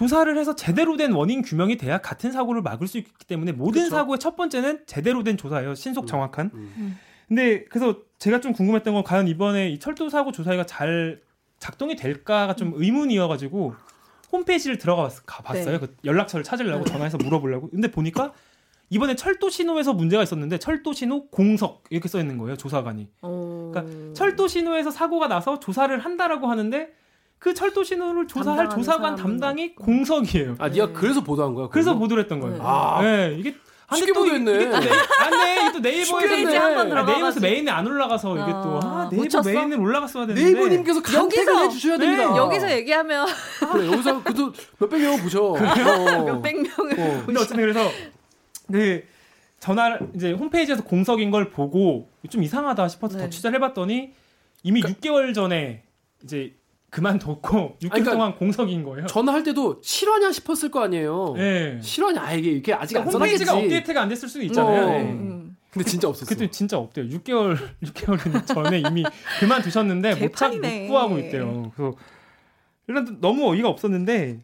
조사를 0.00 0.38
해서 0.38 0.56
제대로 0.56 0.96
된 0.96 1.12
원인 1.12 1.42
규명이 1.42 1.76
돼야 1.76 1.98
같은 1.98 2.32
사고를 2.32 2.62
막을 2.62 2.86
수 2.86 2.96
있기 2.96 3.26
때문에 3.26 3.52
모든 3.52 3.82
그쵸. 3.82 3.96
사고의 3.96 4.18
첫 4.18 4.34
번째는 4.34 4.84
제대로 4.86 5.22
된 5.22 5.36
조사예요. 5.36 5.74
신속 5.74 6.04
음. 6.04 6.06
정확한. 6.06 6.50
음. 6.54 6.96
근데 7.28 7.64
그래서 7.64 7.98
제가 8.18 8.40
좀 8.40 8.54
궁금했던 8.54 8.94
건 8.94 9.04
과연 9.04 9.28
이번에 9.28 9.68
이 9.68 9.78
철도 9.78 10.08
사고 10.08 10.32
조사가 10.32 10.64
잘 10.64 11.20
작동이 11.58 11.96
될까가 11.96 12.56
좀 12.56 12.72
의문이어가지고 12.76 13.74
홈페이지를 14.32 14.78
들어가 14.78 15.02
봤- 15.02 15.26
가봤어요. 15.26 15.78
네. 15.78 15.86
그 15.86 15.94
연락처를 16.06 16.44
찾으려고 16.44 16.84
네. 16.86 16.92
전화해서 16.92 17.18
물어보려고. 17.18 17.68
근데 17.68 17.90
보니까 17.90 18.32
이번에 18.88 19.16
철도 19.16 19.50
신호에서 19.50 19.92
문제가 19.92 20.22
있었는데 20.22 20.58
철도 20.58 20.94
신호 20.94 21.28
공석 21.28 21.84
이렇게 21.90 22.08
써 22.08 22.18
있는 22.18 22.38
거예요. 22.38 22.56
조사관이. 22.56 23.08
어... 23.20 23.70
그러니까 23.70 24.14
철도 24.14 24.48
신호에서 24.48 24.90
사고가 24.90 25.28
나서 25.28 25.60
조사를 25.60 25.96
한다라고 25.98 26.46
하는데 26.46 26.90
그 27.40 27.54
철도 27.54 27.82
신호를 27.82 28.26
조사할 28.28 28.68
조사관 28.68 29.16
담당이 29.16 29.74
공석이에요. 29.74 30.56
아, 30.58 30.68
네가 30.68 30.86
네. 30.88 30.92
그래서 30.92 31.22
보도한 31.24 31.54
거야? 31.54 31.68
그래서 31.68 31.90
그걸로? 31.94 32.00
보도를 32.00 32.22
했던 32.24 32.38
거예요. 32.38 32.56
네. 32.56 32.62
아, 32.62 33.00
네, 33.02 33.34
이게 33.38 33.56
아, 33.88 33.96
쉽게 33.96 34.12
또 34.12 34.20
보도했네. 34.20 34.52
이게 34.56 34.68
또 34.70 34.78
네이, 34.78 34.90
아, 35.18 35.30
네, 35.30 35.72
또 35.72 35.78
네이버에서 35.80 36.60
아. 36.60 36.84
네이버에서 36.84 37.40
메인에 37.40 37.70
안 37.70 37.86
올라가서 37.86 38.34
이게 38.34 38.52
또 38.52 38.78
아, 38.82 38.84
아, 38.84 39.08
네이버? 39.10 39.42
메인에 39.42 39.74
올라갔어야 39.74 40.26
되는데 40.26 40.52
네이버님께서 40.52 41.00
여기서- 41.00 41.64
해주셔야 41.64 41.96
네, 41.96 42.04
됩니다. 42.04 42.36
여기서 42.36 42.70
얘기하면 42.72 43.26
그래, 43.72 43.86
여기서 43.90 44.22
그래도 44.22 44.52
몇백 44.78 45.00
명 45.00 45.16
보셔. 45.22 45.42
어. 45.42 45.58
몇백 45.58 46.56
명을 46.60 46.92
어. 47.00 47.22
근데 47.24 47.40
어쨌든 47.40 47.56
그래서 47.56 47.80
그 48.70 49.02
전화를 49.60 50.10
이제 50.14 50.32
홈페이지에서 50.32 50.84
공석인 50.84 51.30
걸 51.30 51.48
보고 51.50 52.10
좀 52.28 52.42
이상하다 52.42 52.86
싶어서 52.88 53.16
네. 53.16 53.24
더 53.24 53.30
취재를 53.30 53.56
해봤더니 53.56 54.12
이미 54.62 54.82
6개월 54.82 55.34
전에 55.34 55.82
이제 56.22 56.54
그만뒀고 56.90 57.76
6개월 57.80 57.88
그러니까 57.90 58.12
동안 58.12 58.34
공석인 58.34 58.82
거예요. 58.84 59.06
전화할 59.06 59.42
때도 59.42 59.80
실화냐 59.82 60.32
싶었을 60.32 60.70
거 60.70 60.82
아니에요. 60.82 61.34
네. 61.36 61.78
실화냐? 61.82 62.20
아, 62.22 62.32
이게 62.34 62.50
이렇게 62.50 62.72
아직 62.74 62.96
안 62.96 63.04
그러니까 63.04 63.18
홈페이지가 63.18 63.50
써놨겠지. 63.52 63.74
업데이트가 63.74 64.02
안 64.02 64.08
됐을 64.08 64.28
수도 64.28 64.44
있잖아요. 64.44 64.82
어. 64.86 64.90
네. 64.90 65.02
음. 65.12 65.56
근데 65.70 65.88
진짜 65.88 66.08
없었어. 66.08 66.26
그때 66.28 66.50
진짜 66.50 66.76
없대요. 66.78 67.06
6개월 67.06 67.56
6개월 67.84 68.18
전에 68.46 68.80
이미 68.80 69.04
그만두셨는데 69.38 70.16
못, 70.16 70.34
찾, 70.34 70.48
못 70.48 70.54
개판이네. 70.60 70.88
구하고 70.88 71.18
있대요. 71.20 71.70
그래서 71.76 71.96
일단 72.88 73.18
너무 73.20 73.48
어이가 73.48 73.68
없었는데 73.68 74.40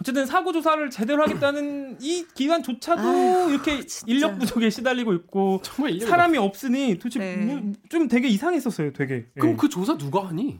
어쨌든 0.00 0.24
사고 0.24 0.52
조사를 0.52 0.88
제대로 0.88 1.22
하겠다는 1.22 1.98
이 2.00 2.24
기관조차도 2.34 3.02
아유, 3.02 3.50
이렇게 3.50 3.84
진짜. 3.86 4.04
인력 4.10 4.38
부족에 4.38 4.70
시달리고 4.70 5.12
있고 5.14 5.60
정말 5.62 5.98
사람이 6.00 6.38
없으니 6.38 6.94
도대체 6.98 7.18
네. 7.18 7.36
뭐- 7.36 7.72
좀 7.90 8.08
되게 8.08 8.28
이상했었어요. 8.28 8.92
되게. 8.94 9.26
그럼 9.38 9.52
예. 9.52 9.56
그 9.56 9.68
조사 9.68 9.96
누가 9.98 10.26
하니? 10.26 10.58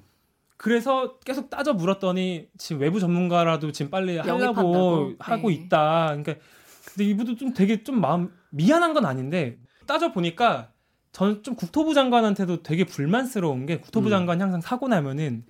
그래서 0.56 1.18
계속 1.20 1.50
따져 1.50 1.74
물었더니 1.74 2.48
지금 2.58 2.80
외부 2.82 2.98
전문가라도 3.00 3.72
지금 3.72 3.90
빨리 3.90 4.16
하려고 4.16 4.40
영입한다고? 4.42 5.14
하고 5.18 5.48
네. 5.48 5.54
있다. 5.54 6.06
그러니까 6.08 6.34
근데 6.86 7.04
이분도 7.10 7.36
좀 7.36 7.52
되게 7.52 7.82
좀 7.84 8.00
마음 8.00 8.30
미안한 8.50 8.94
건 8.94 9.04
아닌데 9.04 9.58
따져 9.86 10.12
보니까 10.12 10.70
저는 11.12 11.42
좀 11.42 11.54
국토부 11.54 11.94
장관한테도 11.94 12.62
되게 12.62 12.84
불만스러운 12.84 13.66
게 13.66 13.78
국토부 13.78 14.08
음. 14.08 14.10
장관이 14.10 14.40
항상 14.40 14.60
사고 14.60 14.88
나면은 14.88 15.44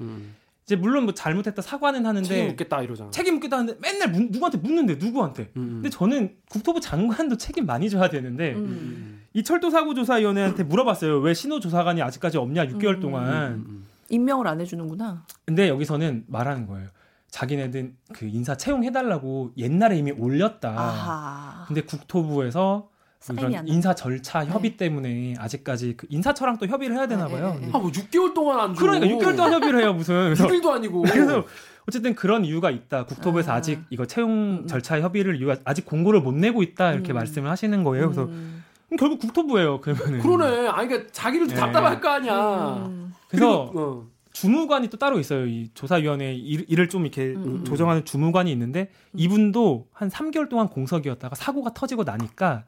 이제 0.65 0.75
물론 0.75 1.05
뭐 1.05 1.15
잘못했다 1.15 1.63
사과는 1.63 2.05
하는데 2.07 2.27
책임 2.29 2.49
묻겠다 2.49 2.83
이러잖아. 2.83 3.11
책임 3.11 3.35
묻겠다는데 3.35 3.77
맨날 3.81 4.11
문- 4.11 4.29
누구한테 4.33 4.59
묻는데 4.59 4.97
누구한테. 4.97 5.51
음. 5.57 5.81
근데 5.83 5.91
저는 5.91 6.35
국토부 6.51 6.81
장관도 6.81 7.37
책임 7.37 7.67
많이 7.67 7.89
져야 7.89 8.09
되는데 8.09 8.55
음. 8.55 9.23
이 9.33 9.45
철도 9.45 9.71
사고 9.71 9.95
조사위원회한테 9.95 10.65
물어봤어요. 10.65 11.21
왜 11.21 11.35
신호 11.35 11.61
조사관이 11.61 12.03
아직까지 12.03 12.39
없냐? 12.39 12.67
6개월 12.67 12.97
음. 12.97 13.01
동안. 13.01 13.86
음. 14.11 14.15
임명을 14.15 14.47
안 14.47 14.61
해주는구나. 14.61 15.25
근데 15.45 15.69
여기서는 15.69 16.25
말하는 16.27 16.67
거예요. 16.67 16.89
자기네들 17.31 17.93
그 18.15 18.27
인사 18.27 18.57
채용해달라고 18.57 19.53
옛날에 19.57 19.99
이미 19.99 20.13
올렸다. 20.13 20.71
아하. 20.71 21.65
근데 21.67 21.83
국토부에서 21.83 22.89
사인이 23.21 23.53
이런. 23.53 23.69
인사 23.69 23.95
절차 23.95 24.45
네. 24.45 24.51
협의 24.51 24.77
때문에 24.77 25.35
아직까지 25.39 25.95
그 25.97 26.07
인사처랑 26.09 26.59
또 26.59 26.67
협의를 26.67 26.97
해야 26.97 27.07
되나 27.07 27.27
네, 27.27 27.33
봐요. 27.33 27.57
네, 27.61 27.67
네. 27.67 27.73
아, 27.73 27.79
뭐 27.79 27.91
6개월 27.91 28.33
동안 28.35 28.61
안 28.61 28.75
줘. 28.75 28.81
그러니까 28.81 29.07
6개월 29.07 29.37
동안 29.37 29.53
협의를 29.53 29.81
해요 29.81 29.93
무슨. 29.93 30.35
그래서, 30.35 30.47
6일도 30.47 30.71
아니고. 30.71 31.03
그래서 31.03 31.45
어쨌든 31.89 32.15
그런 32.15 32.45
이유가 32.45 32.71
있다. 32.71 33.05
국토부에서 33.07 33.53
아. 33.53 33.57
아. 33.57 33.61
직 33.61 33.81
이거 33.91 34.07
채용 34.07 34.63
음. 34.63 34.67
절차 34.67 35.01
협의를 35.01 35.37
이유가 35.37 35.57
아직 35.65 35.87
공고를 35.87 36.21
못 36.21 36.35
내고 36.35 36.63
있다 36.63 36.93
이렇게 36.93 37.13
음. 37.13 37.15
말씀을 37.15 37.51
하시는 37.51 37.83
거예요. 37.85 38.07
그래서 38.07 38.25
음. 38.25 38.56
그럼 38.89 38.99
결국 38.99 39.21
국토부예요. 39.21 39.81
그러면은. 39.81 40.21
그러네. 40.21 40.69
아니 40.69 40.89
그러니까 40.89 41.13
자기를 41.13 41.49
네. 41.49 41.55
답답할 41.55 42.01
거 42.01 42.09
아니야. 42.09 42.87
음. 42.87 43.13
그래서 43.29 43.71
그리고, 43.71 43.81
어. 43.81 44.07
주무관이 44.33 44.89
또 44.89 44.99
따로 44.99 45.19
있어요. 45.19 45.47
이 45.47 45.71
조사위원회 45.75 46.35
일, 46.35 46.67
일을 46.69 46.89
좀 46.89 47.03
이렇게 47.03 47.35
음. 47.35 47.65
조정하는 47.65 48.05
주무관이 48.05 48.53
있는데 48.53 48.91
이분도 49.15 49.89
한 49.93 50.09
3개월 50.09 50.49
동안 50.49 50.69
공석이었다가 50.69 51.35
사고가 51.35 51.73
터지고 51.73 52.05
나니까 52.05 52.65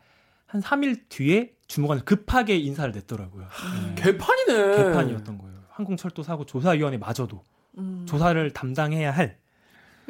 한 0.46 0.62
3일 0.62 1.02
뒤에 1.08 1.52
주무관을 1.66 2.04
급하게 2.04 2.56
인사를 2.56 2.90
냈더라고요. 2.92 3.44
음. 3.44 3.94
네. 3.94 4.02
개판이네. 4.02 4.76
개판이었던 4.76 5.38
거예요. 5.38 5.58
항공철도 5.68 6.22
사고 6.22 6.44
조사위원회 6.44 6.96
마저도 6.98 7.42
음. 7.76 8.04
조사를 8.08 8.50
담당해야 8.52 9.12
할 9.12 9.36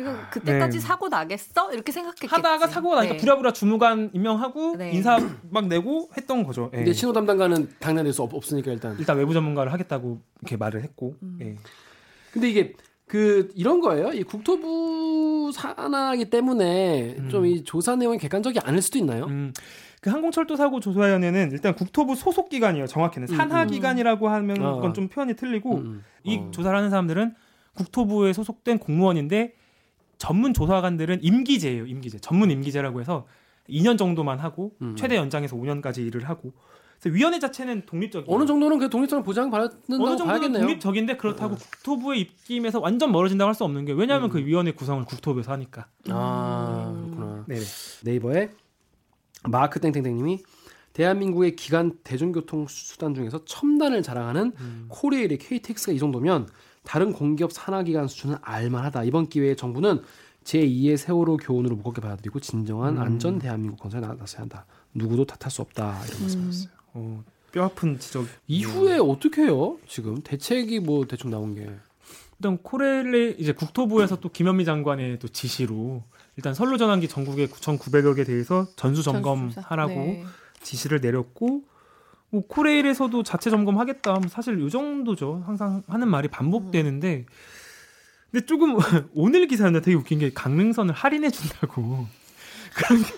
그러니까 0.03 0.31
그때까지 0.31 0.79
네. 0.79 0.81
사고 0.81 1.09
나겠어 1.09 1.73
이렇게 1.73 1.91
생각했겠지. 1.91 2.33
하다가 2.33 2.69
사고가 2.69 2.97
나니까 2.97 3.15
네. 3.15 3.21
부랴부랴 3.21 3.53
주무관 3.53 4.11
임명하고 4.13 4.77
네. 4.77 4.93
인사 4.93 5.19
막 5.51 5.67
내고 5.67 6.09
했던 6.17 6.45
거죠. 6.45 6.71
예. 6.73 6.79
근데 6.79 6.93
신호 6.93 7.13
담당관은 7.13 7.69
당연히 7.81 8.13
수 8.13 8.23
없, 8.23 8.33
없으니까 8.33 8.71
일단. 8.73 8.97
일단 8.99 9.17
외부 9.17 9.35
전문가를 9.35 9.73
하겠다고 9.73 10.21
이렇게 10.41 10.57
말을 10.57 10.85
했고. 10.85 11.17
음. 11.23 11.39
예. 11.43 11.57
근데 12.33 12.49
이게 12.49 12.75
그 13.07 13.51
이런 13.57 13.81
거예요. 13.81 14.13
이 14.13 14.23
국토부 14.23 15.51
산하기 15.53 16.31
때문에 16.31 17.17
음. 17.19 17.29
좀이 17.29 17.65
조사 17.65 17.97
내용이 17.97 18.19
객관적이 18.19 18.61
않을 18.61 18.81
수도 18.83 18.99
있나요? 18.99 19.25
음, 19.25 19.53
그 20.01 20.11
항공철도 20.11 20.55
사고 20.55 20.79
조사위원회는 20.79 21.51
일단 21.53 21.75
국토부 21.75 22.15
소속 22.15 22.51
기관이에요. 22.51 22.87
정확히는 22.87 23.29
음, 23.31 23.37
산하 23.37 23.63
음. 23.63 23.69
기관이라고 23.69 24.29
하면 24.29 24.63
아. 24.63 24.75
그건 24.77 24.95
좀 24.95 25.09
표현이 25.09 25.35
틀리고 25.35 25.79
음, 25.79 26.05
이 26.23 26.37
어. 26.37 26.51
조사를 26.53 26.77
하는 26.77 26.91
사람들은 26.91 27.35
국토부에 27.75 28.33
소속된 28.33 28.79
공무원인데 28.79 29.55
전문 30.19 30.53
조사관들은 30.53 31.21
임기제예요. 31.23 31.87
임기제. 31.87 32.19
전문 32.19 32.51
임기제라고 32.51 33.01
해서 33.01 33.27
2년 33.69 33.97
정도만 33.99 34.39
하고 34.41 34.73
음. 34.83 34.97
최대 34.97 35.17
연장해서 35.17 35.57
5년까지 35.57 35.99
일을 36.07 36.29
하고. 36.29 36.53
그래서 37.01 37.15
위원회 37.15 37.39
자체는 37.39 37.87
독립적이에요. 37.87 38.35
어느 38.35 38.45
정도는 38.45 38.79
그 38.81 38.91
독립성을 38.91 39.23
보장받는다고 39.23 39.95
어느 40.05 40.17
정도는 40.17 40.27
봐야겠네요. 40.27 40.63
독립적인데 40.63 41.17
그렇다고 41.17 41.55
네. 41.55 41.65
국토부의 41.65 42.21
입김에서 42.23 42.81
완전 42.81 43.13
멀어진다고 43.13 43.47
할 43.47 43.55
수 43.55 43.63
없는 43.65 43.85
게 43.85 43.93
왜냐하면 43.93 44.31
음. 44.31 44.33
그 44.33 44.39
위원회 44.45 44.73
구성을 44.73 45.05
국토부에서 45.05 45.53
하니까. 45.53 45.87
아 46.09 46.93
음. 46.93 47.13
그렇구나. 47.15 47.45
네. 47.47 47.57
네이버에 48.03 48.51
마크 49.49 49.79
땡땡땡님이 49.81 50.43
대한민국의 50.93 51.55
기간 51.55 51.93
대중교통 52.03 52.67
수단 52.69 53.15
중에서 53.15 53.45
첨단을 53.45 54.03
자랑하는 54.03 54.53
음. 54.59 54.87
코레일의 54.89 55.39
KTX가 55.39 55.93
이 55.93 55.99
정도면 56.01 56.49
다른 56.85 57.13
공기업 57.13 57.53
산하기관 57.53 58.09
수준은 58.09 58.37
알만하다. 58.43 59.05
이번 59.05 59.29
기회에 59.29 59.55
정부는 59.55 60.03
제2의 60.45 60.97
세월호 60.97 61.37
교훈으로 61.39 61.77
무겁게 61.77 62.01
받아들이고 62.01 62.41
진정한 62.41 62.97
음. 62.97 63.03
안전 63.03 63.39
대한민국 63.39 63.81
건설에 63.81 64.07
나서야 64.07 64.43
한다. 64.43 64.65
누구도 64.95 65.27
탓할 65.27 65.51
수 65.51 65.61
없다. 65.63 66.03
이런 66.07 66.21
말씀하셨어요. 66.23 66.73
어, 66.95 67.25
뼈 67.53 67.65
아픈 67.65 67.99
지적. 67.99 68.27
이후에 68.47 68.99
어떻게 68.99 69.43
해요? 69.43 69.79
지금 69.87 70.23
대책이 70.23 70.81
뭐 70.81 71.07
대충 71.07 71.31
나온 71.31 71.55
게. 71.55 71.69
일단 72.39 72.57
코렐레 72.59 73.37
이제 73.39 73.53
국토부에서 73.53 74.21
또 74.21 74.29
김현미 74.31 74.65
장관의 74.65 75.19
또 75.19 75.29
지시로 75.29 76.05
일단 76.37 76.55
선로 76.55 76.77
전환기 76.77 77.09
전국에 77.09 77.47
9,900여 77.49 78.15
개 78.15 78.25
대해서 78.25 78.67
전수 78.77 79.03
점검하라고 79.03 79.95
네. 79.95 80.25
지시를 80.63 81.01
내렸고 81.01 81.65
뭐 82.31 82.43
코레일에서도 82.47 83.23
자체 83.23 83.51
점검하겠다. 83.51 84.15
하면 84.15 84.29
사실 84.29 84.61
요 84.61 84.69
정도죠. 84.69 85.43
항상 85.47 85.83
하는 85.89 86.09
말이 86.09 86.29
반복되는데 86.29 87.25
근데 88.31 88.47
조금 88.47 88.77
오늘 89.15 89.47
기사는 89.47 89.81
되게 89.81 89.97
웃긴 89.97 90.19
게 90.19 90.31
강릉선을 90.35 90.95
할인해 90.95 91.31
준다고. 91.31 92.07
그런 92.75 93.03
게 93.03 93.09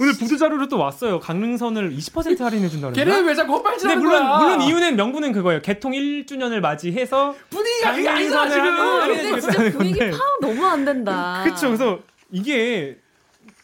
오늘 0.00 0.12
보도 0.14 0.36
자료로 0.36 0.68
또 0.68 0.78
왔어요. 0.78 1.18
강릉선을 1.20 1.90
20% 1.94 2.38
할인해 2.38 2.68
준다고. 2.68 2.92
걔네 2.94 3.20
왜 3.20 3.34
자꾸 3.34 3.54
헛발질하는 3.54 4.02
물론 4.02 4.22
거야? 4.22 4.38
물론 4.38 4.62
이유는 4.62 4.96
명분은 4.96 5.32
그거예요. 5.32 5.60
개통 5.62 5.92
1주년을 5.92 6.60
맞이해서 6.60 7.34
분위기가 7.50 7.94
그게 7.94 8.08
아니잖아 8.08 8.48
지금. 8.48 8.64
한- 8.70 9.08
근데 9.08 9.40
진짜 9.40 9.70
분위기 9.76 9.98
파악 9.98 10.40
너무 10.40 10.64
안 10.64 10.84
된다. 10.84 11.42
그쵸. 11.44 11.66
그래서 11.66 11.98
이게 12.30 12.98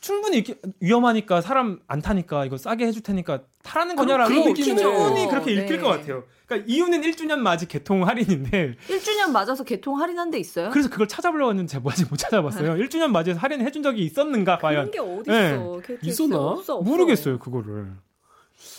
충분히 0.07 0.37
이렇게 0.39 0.55
위험하니까 0.81 1.41
사람 1.41 1.81
안 1.89 2.01
타니까 2.01 2.45
이거 2.45 2.57
싸게 2.57 2.87
해줄 2.87 3.03
테니까 3.03 3.41
타라는 3.65 3.97
거냐라고. 3.97 4.33
충분히 4.55 5.29
그렇게 5.29 5.53
네. 5.55 5.63
읽힐 5.65 5.81
것 5.81 5.89
같아요. 5.89 6.23
그러니까 6.47 6.73
이유는 6.73 7.03
1주년 7.03 7.39
맞이 7.39 7.67
개통 7.67 8.07
할인인데 8.07 8.77
1주년 8.87 9.33
맞아서 9.33 9.65
개통 9.65 10.01
할인한 10.01 10.31
데 10.31 10.39
있어요? 10.39 10.71
그래서 10.71 10.89
그걸 10.89 11.09
찾아보려고 11.09 11.51
했는데 11.51 11.69
제가 11.73 11.83
아직 11.91 12.09
못 12.09 12.17
찾아봤어요. 12.17 12.75
1주년 12.75 13.09
맞이해서 13.09 13.41
할인 13.41 13.61
해 13.67 13.71
준 13.71 13.83
적이 13.83 14.05
있었는가 14.05 14.59
과연 14.59 14.91
그런 14.91 14.91
게 14.93 15.21
어디 15.21 15.31
네. 15.31 15.51
있어? 15.55 15.81
KTX 15.85 16.07
있었나? 16.07 16.37
없어, 16.39 16.77
없어. 16.77 16.89
모르겠어요 16.91 17.39
그거를. 17.41 17.89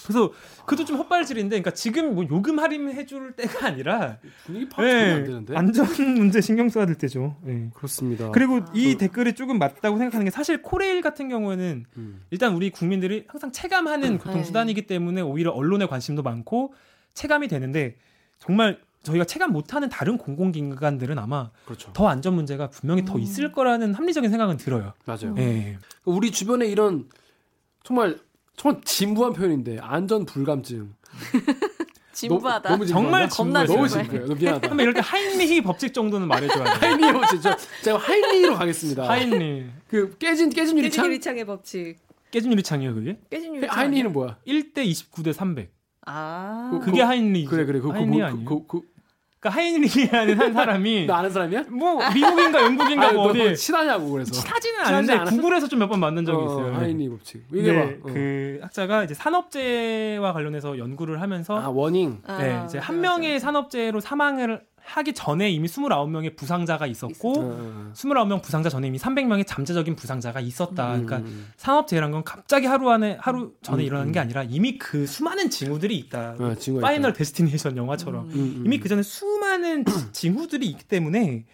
그래서 0.04 0.32
그것도 0.66 0.86
좀 0.86 0.98
헛발질인데, 0.98 1.50
그러니까 1.50 1.72
지금 1.72 2.16
뭐 2.16 2.26
요금 2.30 2.60
할인 2.60 2.90
해줄 2.92 3.34
때가 3.36 3.68
아니라 3.68 4.18
분위기 4.46 4.68
파악 4.70 4.88
전혀 4.90 4.96
안 5.14 5.20
예, 5.20 5.24
되는데. 5.24 5.56
안전 5.56 5.86
문제 6.16 6.42
신경 6.42 6.68
써야 6.70 6.86
될 6.86 6.96
때죠. 6.96 7.38
예. 7.48 7.70
그렇습니다. 7.74 8.32
그리고 8.32 8.62
이 8.74 8.94
그- 8.94 8.98
댓글이 8.98 9.34
조금 9.36 9.60
맞다고 9.60 9.98
생각하는 9.98 10.26
게 10.26 10.32
사실 10.32 10.62
코레일 10.62 11.02
같은 11.02 11.30
경우에는 11.30 11.86
음. 11.98 12.22
일단 12.32 12.54
우리 12.56 12.70
국민들이 12.72 13.26
항상 13.28 13.52
체감하는 13.52 14.12
네. 14.14 14.18
교통 14.18 14.44
수단이기 14.44 14.88
때문에 14.88 15.22
오히려 15.22 15.52
언론의 15.52 15.88
관심도 15.88 16.24
많고 16.24 16.74
체감이 17.14 17.48
되는데 17.48 17.96
정말 18.40 18.80
저희가 19.04 19.26
체감 19.26 19.54
못하는 19.54 19.90
다른 19.90 20.18
공공기관들은 20.18 21.18
아마 21.20 21.52
그렇죠. 21.66 21.94
더 21.94 22.08
안전 22.08 22.34
문제가 22.34 22.70
분명히 22.70 23.06
더 23.06 23.16
음. 23.16 23.20
있을 23.22 23.52
거라는 23.52 23.94
합리적인 23.94 24.30
생각은 24.32 24.58
들어요. 24.58 24.94
맞아요. 25.06 25.36
예. 25.38 25.78
우리 26.04 26.32
주변에 26.32 26.66
이런 26.68 27.08
정말 27.84 28.18
정말 28.58 28.82
진부한 28.84 29.34
표현인데 29.34 29.78
안전 29.80 30.26
불감증. 30.26 30.94
진부하다. 32.12 32.70
너무? 32.72 32.86
정말 32.88 33.30
겁나 33.30 33.64
너무 33.64 33.88
진부해. 33.88 34.22
너무 34.22 34.36
미안하다. 34.36 34.74
이럴 34.82 34.94
때 34.96 35.02
하인리히 35.04 35.62
법칙 35.62 35.94
정도는 35.94 36.28
말해줘야 36.28 36.64
돼. 36.80 36.88
하인리로 36.88 37.22
진짜 37.28 37.56
제가 37.84 38.00
하인리로 38.00 38.56
가겠습니다. 38.56 39.08
하인리 39.08 39.68
그 39.88 40.18
깨진 40.18 40.50
깨진 40.50 40.56
깨진 40.76 40.78
유리창. 40.80 41.06
유리창의 41.06 41.46
법칙. 41.46 41.98
깨진 42.32 42.52
유리창이요 42.52 42.96
그게? 42.96 43.20
깨진 43.30 43.56
유리창. 43.56 43.78
하인리는 43.78 44.12
뭐야? 44.12 44.38
1대 44.48 44.78
29대 44.90 45.32
300. 45.32 45.72
아. 46.08 46.70
그- 46.74 46.80
그게 46.80 47.04
하인리. 47.04 47.46
그래 47.46 47.66
그래 47.66 47.80
그거 47.80 47.94
하인리 47.94 48.18
그, 48.18 48.26
아니에요? 48.26 48.46
그, 48.46 48.66
그, 48.66 48.80
그, 48.82 48.88
그러니까 49.40 49.50
하인리라는 49.62 50.40
한 50.40 50.54
사람이 50.54 51.06
너 51.08 51.14
아는 51.14 51.30
사람이야? 51.30 51.66
뭐 51.70 52.00
미국인가 52.14 52.62
영국인가 52.64 53.08
아니, 53.08 53.16
뭐너 53.16 53.44
어디 53.46 53.56
친하냐고 53.56 54.10
그래서. 54.12 54.32
친하지는 54.34 54.86
친하지 54.86 55.12
않은데? 55.12 55.36
구글에서 55.36 55.68
좀 55.68 55.80
몇 55.80 55.88
번 55.90 56.00
만난 56.00 56.26
적이 56.26 56.38
어, 56.40 56.46
있어요. 56.46 56.76
하인리 56.76 57.08
법칙. 57.10 57.46
이게 57.54 57.72
네, 57.72 58.00
봐. 58.00 58.10
어. 58.10 58.14
그 58.14 58.60
학자가 58.64 59.04
이제 59.04 59.14
산업재해와 59.14 60.34
관련해서 60.34 60.78
연구를 60.78 61.22
하면서 61.22 61.58
아 61.60 61.70
워닝. 61.70 62.22
아, 62.26 62.38
네, 62.40 62.62
이제 62.66 62.78
한 62.80 63.00
명의 63.02 63.40
산업재해로 63.40 64.00
사망을 64.00 64.62
하기 64.88 65.14
전에 65.14 65.50
이미 65.50 65.68
29명의 65.68 66.36
부상자가 66.36 66.88
있었고 66.88 67.40
어, 67.40 67.58
어. 67.60 67.92
29명 67.94 68.42
부상자 68.42 68.70
전에 68.70 68.88
이미 68.88 68.98
300명의 68.98 69.46
잠재적인 69.46 69.96
부상자가 69.96 70.40
있었다. 70.40 70.96
음, 70.96 71.06
그러니까 71.06 71.30
음, 71.30 71.52
산업 71.58 71.88
재해란 71.88 72.12
건 72.12 72.24
갑자기 72.24 72.66
하루 72.66 72.90
안에 72.90 73.18
하루 73.20 73.54
전에 73.62 73.84
음, 73.84 73.86
일어나는 73.86 74.10
음. 74.10 74.14
게 74.14 74.20
아니라 74.20 74.44
이미 74.44 74.78
그 74.78 75.06
수많은 75.06 75.50
징후들이 75.50 75.98
있다. 75.98 76.36
음. 76.40 76.46
어, 76.46 76.56
친구가 76.56 76.88
Final 76.88 77.12
있다. 77.12 77.18
Destination 77.18 77.76
영화처럼 77.76 78.26
음. 78.26 78.32
음, 78.32 78.40
음. 78.40 78.64
이미 78.66 78.80
그 78.80 78.88
전에 78.88 79.04
수많은 79.04 79.84
징후들이 80.14 80.66
있기 80.68 80.86
때문에 80.86 81.46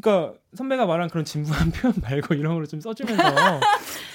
그러니까 0.00 0.38
선배가 0.54 0.86
말한 0.86 1.10
그런 1.10 1.24
진부한 1.24 1.72
표현 1.72 1.94
말고 2.00 2.34
이런 2.34 2.54
걸로 2.54 2.66
좀 2.66 2.80
써주면서 2.80 3.60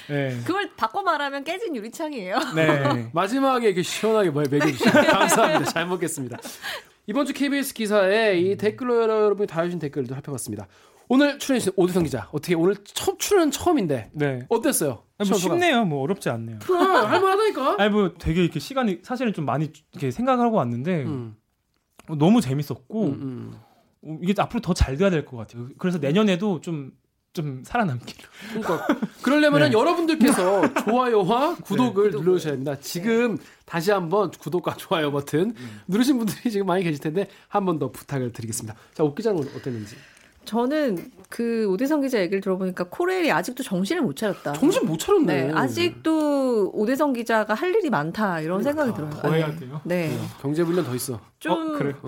네. 0.08 0.38
그걸 0.46 0.70
바꿔 0.74 1.02
말하면 1.02 1.44
깨진 1.44 1.76
유리창이에요. 1.76 2.38
네. 2.54 3.10
마지막에 3.12 3.66
이렇게 3.66 3.82
시원하게 3.82 4.30
뭐 4.30 4.42
먹여주시면 4.50 5.06
감사합니다. 5.06 5.70
잘 5.70 5.86
먹겠습니다. 5.86 6.38
이번 7.06 7.26
주 7.26 7.32
KBS 7.32 7.74
기사에 7.74 8.38
이 8.38 8.56
댓글로 8.56 9.02
여러분이 9.02 9.46
달아주신 9.46 9.78
댓글도 9.78 10.14
살펴봤습니다. 10.14 10.66
오늘 11.08 11.38
출연해주신 11.38 11.72
오두성 11.76 12.02
기자 12.02 12.28
어떻게 12.32 12.54
오늘 12.54 12.74
첫 12.82 13.18
출연 13.20 13.52
처음인데 13.52 14.10
네. 14.12 14.40
어땠어요? 14.48 15.04
아니, 15.18 15.30
뭐. 15.30 15.38
쉽네요. 15.38 15.84
뭐 15.84 16.02
어렵지 16.02 16.28
않네요. 16.30 16.58
그래 16.62 16.76
할만하다니까. 16.78 17.76
아니 17.80 17.90
뭐 17.90 18.12
되게 18.18 18.42
이렇게 18.42 18.58
시간이 18.58 19.00
사실은 19.02 19.32
좀 19.32 19.44
많이 19.44 19.70
이렇게 19.92 20.10
생각하고 20.10 20.56
왔는데 20.56 21.04
음, 21.04 21.36
너무 22.18 22.40
재밌었고 22.40 23.04
음, 23.04 23.12
음. 23.12 23.54
어, 24.02 24.18
이게 24.20 24.34
앞으로 24.36 24.60
더 24.60 24.74
잘 24.74 24.96
돼야 24.96 25.08
될 25.10 25.24
것 25.24 25.36
같아요. 25.36 25.68
그래서 25.78 25.98
내년에도 25.98 26.60
좀 26.60 26.90
좀 27.36 27.62
살아남기를. 27.64 28.24
그러니까 28.48 28.86
그러려면은 29.22 29.68
네. 29.70 29.72
여러분들께서 29.78 30.74
좋아요와 30.84 31.56
구독을 31.56 32.04
구독을. 32.10 32.24
눌러주셔야 32.24 32.52
됩니다. 32.54 32.76
지금 32.80 33.38
다시 33.66 33.90
한번 33.90 34.30
구독과 34.30 34.74
좋아요 34.76 35.12
버튼 35.12 35.54
누르신 35.86 36.16
분들이 36.18 36.50
지금 36.50 36.66
많이 36.66 36.82
계실 36.82 37.00
텐데 37.00 37.28
한 37.48 37.64
번 37.66 37.78
더 37.78 37.92
부탁을 37.92 38.32
드리겠습니다. 38.32 38.74
자, 38.94 39.04
옥 39.04 39.14
기자는 39.14 39.40
어땠는지. 39.56 39.96
저는 40.46 41.10
그 41.28 41.66
오대성 41.68 42.02
기자 42.02 42.20
얘기를 42.20 42.40
들어보니까 42.40 42.84
코레일이 42.84 43.30
아직도 43.32 43.62
정신을 43.64 44.02
못 44.02 44.16
차렸다. 44.16 44.52
정신 44.54 44.86
못 44.86 44.98
차렸네. 44.98 45.46
네, 45.48 45.52
아직도 45.52 46.70
오대성 46.72 47.12
기자가 47.12 47.52
할 47.54 47.74
일이 47.74 47.90
많다 47.90 48.40
이런 48.40 48.62
생각이 48.62 48.94
들어요. 48.94 49.10
더 49.10 49.32
해야 49.32 49.48
네. 49.48 49.56
돼요? 49.56 49.80
네, 49.84 50.16
경제 50.40 50.64
불련 50.64 50.84
더 50.84 50.94
있어. 50.94 51.20
좀 51.38 51.74
어, 51.74 51.78
그래요? 51.78 51.94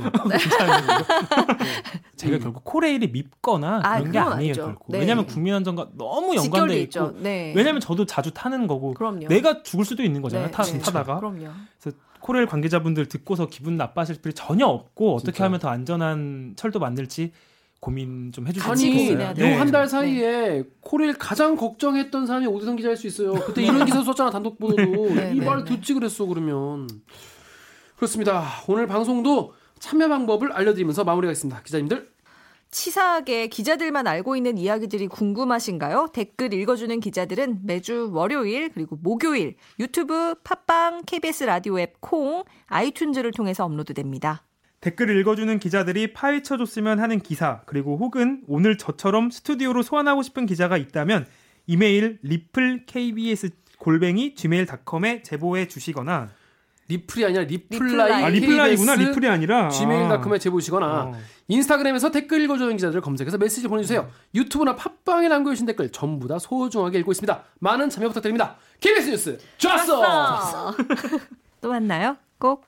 제가 2.16 2.38
결국 2.38 2.64
코레일이 2.64 3.10
밉거나 3.10 3.80
아, 3.82 3.98
그런 3.98 4.12
게 4.12 4.18
아니에요. 4.18 4.54
결국. 4.54 4.86
네. 4.88 5.00
왜냐하면 5.00 5.26
국민안전과 5.26 5.90
너무 5.96 6.34
연관돼 6.36 6.42
직결돼 6.42 6.74
있고. 6.76 6.82
있죠. 6.84 7.14
네. 7.20 7.52
왜냐면 7.56 7.80
저도 7.80 8.06
자주 8.06 8.32
타는 8.32 8.66
거고 8.66 8.94
그럼요. 8.94 9.28
내가 9.28 9.62
죽을 9.62 9.84
수도 9.84 10.02
있는 10.02 10.22
거잖아요. 10.22 10.46
네, 10.48 10.52
타, 10.52 10.62
네. 10.62 10.78
타다가. 10.78 11.16
그럼요. 11.18 11.48
그래서 11.80 11.96
코레일 12.20 12.46
관계자분들 12.46 13.06
듣고서 13.06 13.46
기분 13.46 13.76
나빠하실 13.76 14.16
필요 14.22 14.32
전혀 14.32 14.66
없고 14.66 15.16
어떻게 15.16 15.32
진짜. 15.32 15.44
하면 15.44 15.60
더 15.60 15.68
안전한 15.68 16.54
철도 16.56 16.78
만들지 16.78 17.32
고민 17.80 18.32
좀 18.32 18.44
같이 18.44 18.60
아니 18.60 18.86
고민해야 18.86 19.28
좋겠어요. 19.28 19.34
돼요. 19.34 19.54
요 19.56 19.63
한 19.63 19.73
달 19.73 19.82
네. 19.82 19.88
사이에 19.88 20.64
코레일 20.80 21.14
가장 21.14 21.56
걱정했던 21.56 22.26
사람이 22.26 22.46
오대성 22.46 22.76
기자일 22.76 22.96
수 22.96 23.06
있어요. 23.06 23.34
그때 23.34 23.62
이런 23.62 23.84
기사 23.84 24.02
썼잖아 24.02 24.30
단독 24.30 24.58
보도도 24.58 24.82
네, 25.14 25.32
이 25.34 25.38
네, 25.38 25.44
말 25.46 25.64
네. 25.64 25.76
듣지 25.76 25.94
그랬어 25.94 26.26
그러면 26.26 26.88
그렇습니다. 27.96 28.44
오늘 28.66 28.86
방송도 28.86 29.54
참여 29.78 30.08
방법을 30.08 30.52
알려드리면서 30.52 31.04
마무리하겠습니다. 31.04 31.62
기자님들 31.62 32.10
치사하게 32.70 33.46
기자들만 33.46 34.06
알고 34.06 34.36
있는 34.36 34.58
이야기들이 34.58 35.06
궁금하신가요? 35.06 36.08
댓글 36.12 36.52
읽어주는 36.52 37.00
기자들은 37.00 37.60
매주 37.62 38.10
월요일 38.12 38.70
그리고 38.74 38.96
목요일 39.00 39.56
유튜브, 39.78 40.34
팟빵, 40.44 41.02
KBS 41.06 41.44
라디오 41.44 41.78
앱 41.80 42.00
콩, 42.00 42.44
아이튠즈를 42.68 43.34
통해서 43.34 43.64
업로드됩니다. 43.64 44.42
댓글 44.80 45.16
읽어주는 45.18 45.58
기자들이 45.58 46.12
파헤쳐줬으면 46.12 47.00
하는 47.00 47.18
기사 47.20 47.62
그리고 47.66 47.96
혹은 47.98 48.42
오늘 48.46 48.78
저처럼 48.78 49.30
스튜디오로 49.30 49.82
소환하고 49.82 50.22
싶은 50.22 50.46
기자가 50.46 50.76
있다면 50.76 51.26
이메일 51.66 52.18
리플 52.22 52.86
kbs 52.86 53.50
골뱅이 53.78 54.34
gmail.com에 54.34 55.22
제보해 55.22 55.66
주시거나 55.68 56.28
리플이 56.88 57.24
아니라 57.24 57.42
reply. 57.42 57.80
reply 57.80 58.24
아 58.24 58.28
reply구나 58.28 58.92
KBS 58.94 59.08
리플이 59.10 59.28
아니라 59.28 59.68
gmail.com에 59.68 60.38
제보시거나 60.38 60.86
어. 60.86 61.12
인스타그램에서 61.48 62.10
댓글 62.10 62.40
읽어주는 62.42 62.74
기자들 62.76 63.00
검색해서 63.00 63.36
메시지 63.36 63.68
보내주세요. 63.68 64.08
유튜브나 64.34 64.74
팟빵에 64.76 65.28
남겨주신 65.28 65.66
댓글 65.66 65.90
전부 65.90 66.28
다 66.28 66.38
소중하게 66.38 67.00
읽고 67.00 67.12
있습니다. 67.12 67.42
많은 67.60 67.90
참여 67.90 68.08
부탁드립니다. 68.08 68.56
KBS 68.80 69.10
뉴스 69.10 69.38
좋았어. 69.58 70.74
또 71.60 71.68
만나요. 71.68 72.16
꼭. 72.38 72.67